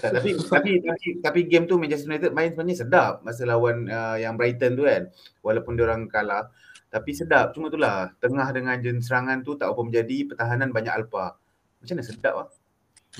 Tak, 0.00 0.10
tapi, 0.16 0.30
tapi 0.52 0.72
tapi 0.80 1.06
tapi 1.20 1.40
game 1.44 1.68
tu 1.68 1.76
Manchester 1.76 2.08
United 2.08 2.32
main 2.32 2.54
sebenarnya 2.54 2.76
sedap 2.86 3.20
masa 3.20 3.44
lawan 3.44 3.90
uh, 3.90 4.16
yang 4.16 4.38
Brighton 4.40 4.78
tu 4.78 4.88
kan. 4.88 5.10
Walaupun 5.44 5.76
dia 5.76 5.84
orang 5.84 6.08
kalah, 6.08 6.48
tapi 6.88 7.10
sedap. 7.12 7.52
Cuma 7.52 7.68
itulah 7.68 8.12
tengah 8.20 8.48
dengan 8.52 8.76
jen 8.80 9.00
serangan 9.00 9.44
tu 9.44 9.58
tak 9.58 9.68
apa 9.68 9.80
menjadi, 9.84 10.28
pertahanan 10.28 10.72
banyak 10.72 10.92
alpa. 10.92 11.36
Macam 11.82 11.94
mana 11.98 12.04
sedap 12.06 12.34
ah. 12.36 12.48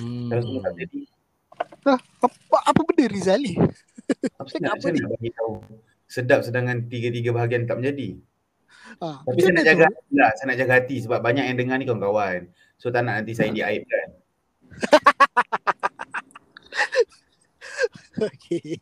Hmm. 0.00 0.32
Kalau 0.32 0.40
semua 0.40 0.60
tak 0.64 0.74
jadi, 0.80 1.00
apa, 1.84 2.58
apa 2.64 2.80
benda 2.80 3.04
Rizal 3.10 3.40
ni? 3.44 3.54
apa 4.40 4.48
nak, 4.60 4.72
apa 4.80 4.86
ni? 4.88 5.00
bagi 5.04 5.30
tahu 5.36 5.52
sedap 6.12 6.44
sedangkan 6.44 6.92
tiga-tiga 6.92 7.32
bahagian 7.32 7.64
tak 7.64 7.80
menjadi. 7.80 8.20
Ha, 9.00 9.24
Tapi 9.24 9.40
saya 9.40 9.56
nak 9.56 9.64
jaga 9.64 9.84
tu? 9.88 9.96
hati 9.96 10.12
lah, 10.12 10.30
saya 10.36 10.46
nak 10.52 10.58
jaga 10.60 10.72
hati 10.76 10.96
sebab 11.00 11.18
banyak 11.24 11.44
yang 11.48 11.56
dengar 11.56 11.76
ni 11.80 11.88
kawan-kawan. 11.88 12.52
So 12.76 12.92
tak 12.92 13.08
nak 13.08 13.24
nanti 13.24 13.32
saya 13.32 13.48
diaibkan. 13.48 14.08
Okay. 18.32 18.76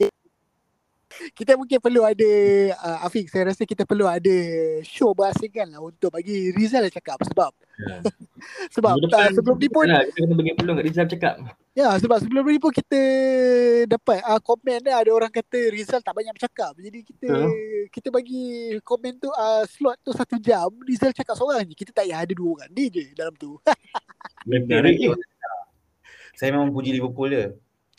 Kita 1.35 1.59
mungkin 1.59 1.83
perlu 1.83 2.07
ada 2.07 2.31
uh, 2.79 2.99
Afiq 3.03 3.27
saya 3.27 3.51
rasa 3.51 3.67
kita 3.67 3.83
perlu 3.83 4.07
ada 4.07 4.31
show 4.87 5.11
berasingan 5.11 5.75
lah 5.75 5.83
untuk 5.83 6.15
bagi 6.15 6.55
Rizal 6.55 6.87
cakap 6.91 7.19
sebab 7.27 7.51
Ya. 7.81 7.97
sebab 8.77 8.93
uh, 8.93 9.31
sebelum 9.33 9.57
ni 9.57 9.73
pun 9.73 9.89
Yalah, 9.89 10.05
kita 10.13 10.21
kena 10.21 10.35
bagi 10.37 10.53
peluang 10.53 10.77
kat 10.77 10.85
Rizal 10.85 11.07
cakap. 11.09 11.35
ya 11.73 11.89
sebab 11.97 12.21
sebelum 12.21 12.45
ni 12.45 12.61
pun 12.61 12.73
kita 12.77 13.01
dapat 13.89 14.21
uh, 14.21 14.37
komen 14.37 14.85
dah 14.85 15.01
ada 15.01 15.11
orang 15.17 15.33
kata 15.33 15.73
Rizal 15.73 16.05
tak 16.05 16.13
banyak 16.13 16.29
bercakap 16.37 16.77
jadi 16.77 16.99
kita 17.01 17.25
Betul. 17.33 17.49
kita 17.89 18.09
bagi 18.13 18.45
komen 18.85 19.17
tu 19.17 19.33
uh, 19.33 19.65
slot 19.65 19.97
tu 20.05 20.13
satu 20.13 20.37
jam 20.37 20.69
Rizal 20.85 21.17
cakap 21.17 21.33
seorang 21.41 21.65
je 21.65 21.73
kita 21.73 21.89
tak 21.89 22.05
payah 22.05 22.21
ada 22.21 22.33
dua 22.37 22.61
orang 22.61 22.69
dia 22.69 22.87
je 22.93 23.03
dalam 23.17 23.33
tu 23.41 23.57
Menarik. 24.49 24.97
Saya 26.37 26.53
memang 26.57 26.73
puji 26.73 26.97
Liverpool 26.97 27.29
je. 27.33 27.45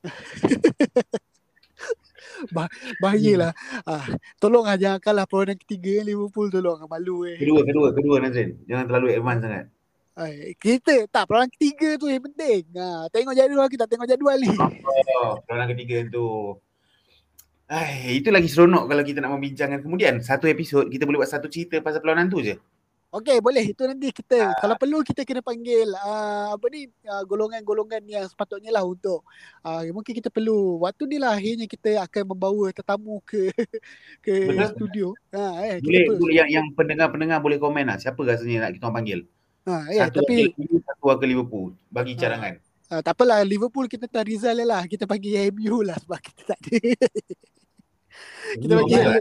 bah, 2.55 2.67
bahayalah. 2.97 3.53
Ah, 3.85 4.05
tolong 4.41 4.65
lah 4.65 4.77
jangan 4.77 4.99
kalah 5.01 5.25
perlawanan 5.29 5.57
ketiga 5.61 6.01
Liverpool 6.05 6.49
tolong 6.49 6.81
ah, 6.81 6.89
malu 6.89 7.29
eh. 7.29 7.37
Kedua, 7.37 7.61
kedua, 7.61 7.93
kedua 7.93 8.15
Nazrin. 8.21 8.57
Jangan 8.65 8.85
terlalu 8.89 9.07
advance 9.13 9.41
sangat. 9.45 9.65
Ay, 10.11 10.53
kita 10.59 11.07
tak 11.07 11.23
perlawanan 11.29 11.53
ketiga 11.55 11.95
tu 11.95 12.11
yang 12.11 12.23
penting. 12.25 12.67
Ha, 12.75 13.07
tengok 13.09 13.35
jadual 13.37 13.67
kita 13.71 13.85
tengok 13.87 14.07
jadual 14.09 14.37
ni. 14.41 14.51
Oh, 15.21 15.37
perlawanan 15.45 15.69
ketiga 15.77 16.09
tu. 16.09 16.57
Ai, 17.71 18.19
itu 18.19 18.27
lagi 18.35 18.51
seronok 18.51 18.83
kalau 18.83 18.99
kita 18.99 19.23
nak 19.23 19.31
membincangkan 19.31 19.79
kemudian 19.79 20.19
satu 20.19 20.43
episod 20.51 20.91
kita 20.91 21.07
boleh 21.07 21.23
buat 21.23 21.31
satu 21.31 21.47
cerita 21.47 21.79
pasal 21.79 22.03
perlawanan 22.03 22.27
tu 22.27 22.43
je. 22.43 22.59
Okey, 23.11 23.43
boleh. 23.43 23.75
Itu 23.75 23.83
nanti 23.83 24.07
kita 24.15 24.55
kalau 24.55 24.79
perlu 24.79 25.03
kita 25.03 25.27
kena 25.27 25.43
panggil 25.43 25.83
uh, 25.99 26.55
apa 26.55 26.63
ni 26.71 26.87
uh, 27.03 27.23
golongan-golongan 27.27 27.99
yang 28.07 28.23
sepatutnya 28.23 28.71
lah 28.71 28.87
untuk 28.87 29.27
uh, 29.67 29.83
mungkin 29.91 30.15
kita 30.15 30.31
perlu 30.31 30.79
waktu 30.79 31.11
ni 31.11 31.17
lah 31.19 31.35
akhirnya 31.35 31.67
kita 31.67 31.99
akan 32.07 32.23
membawa 32.31 32.71
tetamu 32.71 33.19
ke 33.27 33.51
ke 34.25 34.47
Betul. 34.47 34.67
studio. 34.71 35.07
Ha 35.35 35.59
eh 35.59 35.75
kita 35.83 35.91
Boleh, 35.91 36.01
perlu. 36.07 36.19
boleh 36.23 36.35
yang, 36.39 36.49
yang 36.55 36.65
pendengar-pendengar 36.71 37.43
boleh 37.43 37.59
komen 37.59 37.83
lah. 37.91 37.99
Siapa 37.99 38.15
rasanya 38.23 38.71
nak 38.71 38.79
kita 38.79 38.87
orang 38.87 38.95
panggil. 39.03 39.19
Ha 39.67 39.75
ya, 39.91 40.07
satu 40.07 40.23
tapi 40.23 40.35
wakil 40.47 40.79
satu 40.79 41.03
wakil 41.11 41.27
Liverpool. 41.35 41.69
Bagi 41.91 42.15
cadangan. 42.15 42.63
uh, 42.95 43.01
tak 43.03 43.11
apalah 43.11 43.43
Liverpool 43.43 43.91
kita 43.91 44.07
tak 44.07 44.23
Rizal 44.23 44.63
lah. 44.63 44.87
Kita 44.87 45.03
panggil 45.03 45.51
MU 45.51 45.83
lah 45.83 45.99
sebab 45.99 46.19
kita 46.23 46.55
tak 46.55 46.59
ada. 46.63 46.79
kita 48.61 48.73
bagi 48.79 48.95
Okey. 48.95 49.19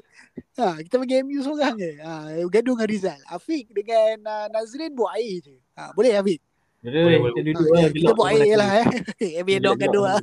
Ha, 0.61 0.79
kita 0.81 0.97
bagi 1.01 1.15
MU 1.25 1.41
seorang 1.43 1.75
je. 1.77 1.93
Ha, 2.01 2.13
gaduh 2.49 2.75
dengan 2.77 2.89
Rizal. 2.89 3.21
Afiq 3.29 3.71
dengan 3.73 4.17
uh, 4.25 4.47
Nazrin 4.53 4.93
buat 4.93 5.15
air 5.17 5.41
je. 5.41 5.57
Ha, 5.77 5.93
boleh 5.93 6.17
Afiq? 6.17 6.41
Boleh, 6.81 7.21
Boleh, 7.21 7.33
kita 7.37 7.41
boleh. 7.41 7.45
duduk 7.45 7.67
Ha, 7.77 7.93
kita 7.93 8.13
buat 8.17 8.29
air 8.33 8.55
lah 8.57 8.71
eh. 8.81 8.87
Gelap, 9.45 9.61
dong 9.61 9.79
gaduh 9.79 10.05
lah. 10.09 10.17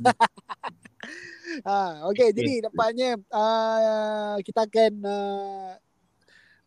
ha, 1.68 1.78
okay, 2.10 2.28
jadi 2.34 2.66
nampaknya 2.66 3.14
uh, 3.30 4.36
kita 4.42 4.66
akan 4.66 4.92
uh, 5.06 5.70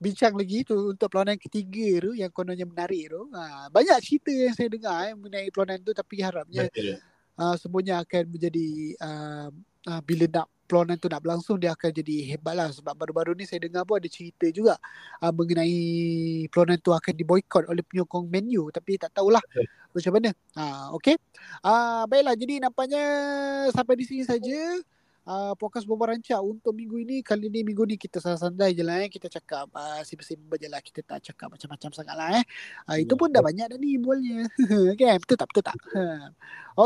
bincang 0.02 0.34
lagi 0.34 0.64
tu 0.64 0.96
untuk 0.96 1.12
perlawanan 1.12 1.38
ketiga 1.38 2.08
tu 2.08 2.12
yang 2.16 2.32
kononnya 2.32 2.64
menarik 2.64 3.12
tu. 3.12 3.22
Ha, 3.36 3.68
banyak 3.68 3.98
cerita 4.00 4.32
yang 4.32 4.56
saya 4.56 4.72
dengar 4.72 5.12
eh, 5.12 5.14
mengenai 5.14 5.52
perlawanan 5.52 5.80
tu 5.84 5.92
tapi 5.92 6.16
harapnya 6.24 6.72
Betul. 6.72 6.98
uh, 7.36 7.56
semuanya 7.60 8.00
akan 8.02 8.24
menjadi 8.32 8.68
uh, 9.04 9.50
uh, 9.88 10.02
bila 10.04 10.26
nak 10.30 10.48
perlawanan 10.72 10.96
tu 10.96 11.12
nak 11.12 11.20
berlangsung 11.20 11.60
dia 11.60 11.76
akan 11.76 11.92
jadi 11.92 12.32
hebat 12.32 12.56
lah 12.56 12.72
sebab 12.72 12.96
baru-baru 12.96 13.36
ni 13.36 13.44
saya 13.44 13.68
dengar 13.68 13.84
pun 13.84 14.00
ada 14.00 14.08
cerita 14.08 14.48
juga 14.56 14.80
uh, 15.20 15.32
mengenai 15.36 15.76
perlawanan 16.48 16.80
tu 16.80 16.96
akan 16.96 17.12
diboykot 17.12 17.68
oleh 17.68 17.84
penyokong 17.84 18.32
Man 18.32 18.48
U 18.56 18.72
tapi 18.72 18.96
tak 18.96 19.12
tahulah 19.12 19.44
Betul. 19.52 19.68
macam 19.92 20.12
mana. 20.16 20.30
Uh, 20.56 20.86
okay. 20.96 21.16
Uh, 21.60 22.08
baiklah 22.08 22.36
jadi 22.40 22.64
nampaknya 22.64 23.04
sampai 23.76 24.00
di 24.00 24.06
sini 24.08 24.24
saja 24.24 24.80
uh, 25.28 25.54
podcast 25.58 25.86
Boba 25.86 26.14
Rancak 26.14 26.40
untuk 26.42 26.74
minggu 26.74 26.98
ini. 27.02 27.22
Kali 27.22 27.50
ni 27.52 27.62
minggu 27.62 27.84
ni 27.86 27.96
kita 27.98 28.22
santai 28.22 28.74
je 28.74 28.82
lah 28.82 29.02
eh. 29.04 29.10
Kita 29.12 29.28
cakap 29.30 29.70
uh, 29.74 30.02
simple-simple 30.02 30.58
je 30.58 30.68
lah. 30.70 30.82
Kita 30.82 31.06
tak 31.06 31.20
cakap 31.22 31.54
macam-macam 31.54 31.90
sangat 31.94 32.16
lah 32.16 32.30
eh. 32.42 32.46
Uh, 32.90 32.98
itu 33.02 33.14
pun 33.14 33.30
dah 33.30 33.44
banyak 33.44 33.68
dah 33.70 33.78
ni 33.78 33.98
bolnya. 34.02 34.48
kan? 35.00 35.18
Betul 35.22 35.38
tak? 35.38 35.48
Betul 35.54 35.64
tak? 35.66 35.78
Ha. 35.94 36.02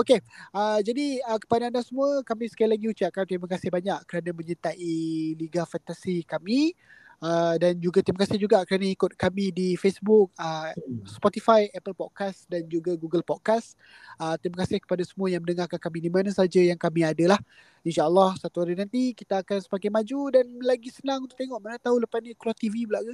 Okay. 0.02 0.20
Uh, 0.52 0.80
jadi 0.82 1.22
uh, 1.30 1.40
kepada 1.40 1.70
anda 1.72 1.82
semua 1.86 2.24
kami 2.26 2.50
sekali 2.52 2.76
lagi 2.76 2.86
ucapkan 2.90 3.24
terima 3.24 3.48
kasih 3.48 3.70
banyak 3.72 4.00
kerana 4.10 4.30
menyertai 4.34 4.96
Liga 5.38 5.64
Fantasi 5.64 6.26
kami. 6.26 6.76
Uh, 7.24 7.56
dan 7.58 7.80
juga 7.80 8.04
terima 8.04 8.24
kasih 8.24 8.38
juga 8.40 8.62
kerana 8.68 8.88
ikut 8.92 9.16
kami 9.16 9.52
di 9.52 9.80
Facebook, 9.80 10.32
uh, 10.36 10.72
Spotify, 11.08 11.68
Apple 11.72 11.96
Podcast 11.96 12.46
dan 12.52 12.68
juga 12.68 12.94
Google 13.00 13.24
Podcast. 13.24 13.80
Uh, 14.20 14.36
terima 14.40 14.64
kasih 14.64 14.84
kepada 14.84 15.04
semua 15.08 15.32
yang 15.32 15.42
mendengarkan 15.44 15.80
kami 15.80 16.04
di 16.04 16.12
mana 16.12 16.32
saja 16.32 16.60
yang 16.60 16.80
kami 16.80 17.08
ada 17.08 17.36
lah. 17.36 17.42
InsyaAllah 17.86 18.34
satu 18.42 18.66
hari 18.66 18.74
nanti 18.74 19.14
kita 19.14 19.46
akan 19.46 19.62
semakin 19.62 19.92
maju 19.94 20.20
dan 20.34 20.46
lagi 20.66 20.90
senang 20.90 21.22
untuk 21.22 21.38
tengok. 21.38 21.60
Mana 21.62 21.78
tahu 21.78 22.02
lepas 22.02 22.18
ni 22.20 22.34
keluar 22.34 22.58
TV 22.58 22.90
pula 22.90 23.00
ke. 23.06 23.14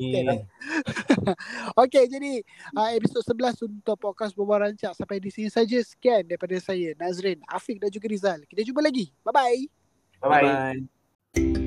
Ni. 0.00 0.24
Okey, 1.84 2.04
jadi 2.08 2.32
uh, 2.72 2.90
episod 2.96 3.20
11 3.20 3.68
untuk 3.68 3.96
podcast 4.00 4.32
Boba 4.32 4.64
Rancak 4.64 4.96
sampai 4.96 5.20
di 5.20 5.28
sini 5.28 5.52
saja. 5.52 5.76
Sekian 5.84 6.24
daripada 6.24 6.56
saya, 6.58 6.96
Nazrin, 6.96 7.44
Afiq 7.44 7.76
dan 7.76 7.92
juga 7.92 8.08
Rizal. 8.08 8.40
Kita 8.48 8.64
jumpa 8.64 8.80
lagi. 8.80 9.12
Bye-bye. 9.20 9.60
Bye-bye. 10.24 10.44
Bye-bye. 11.36 11.65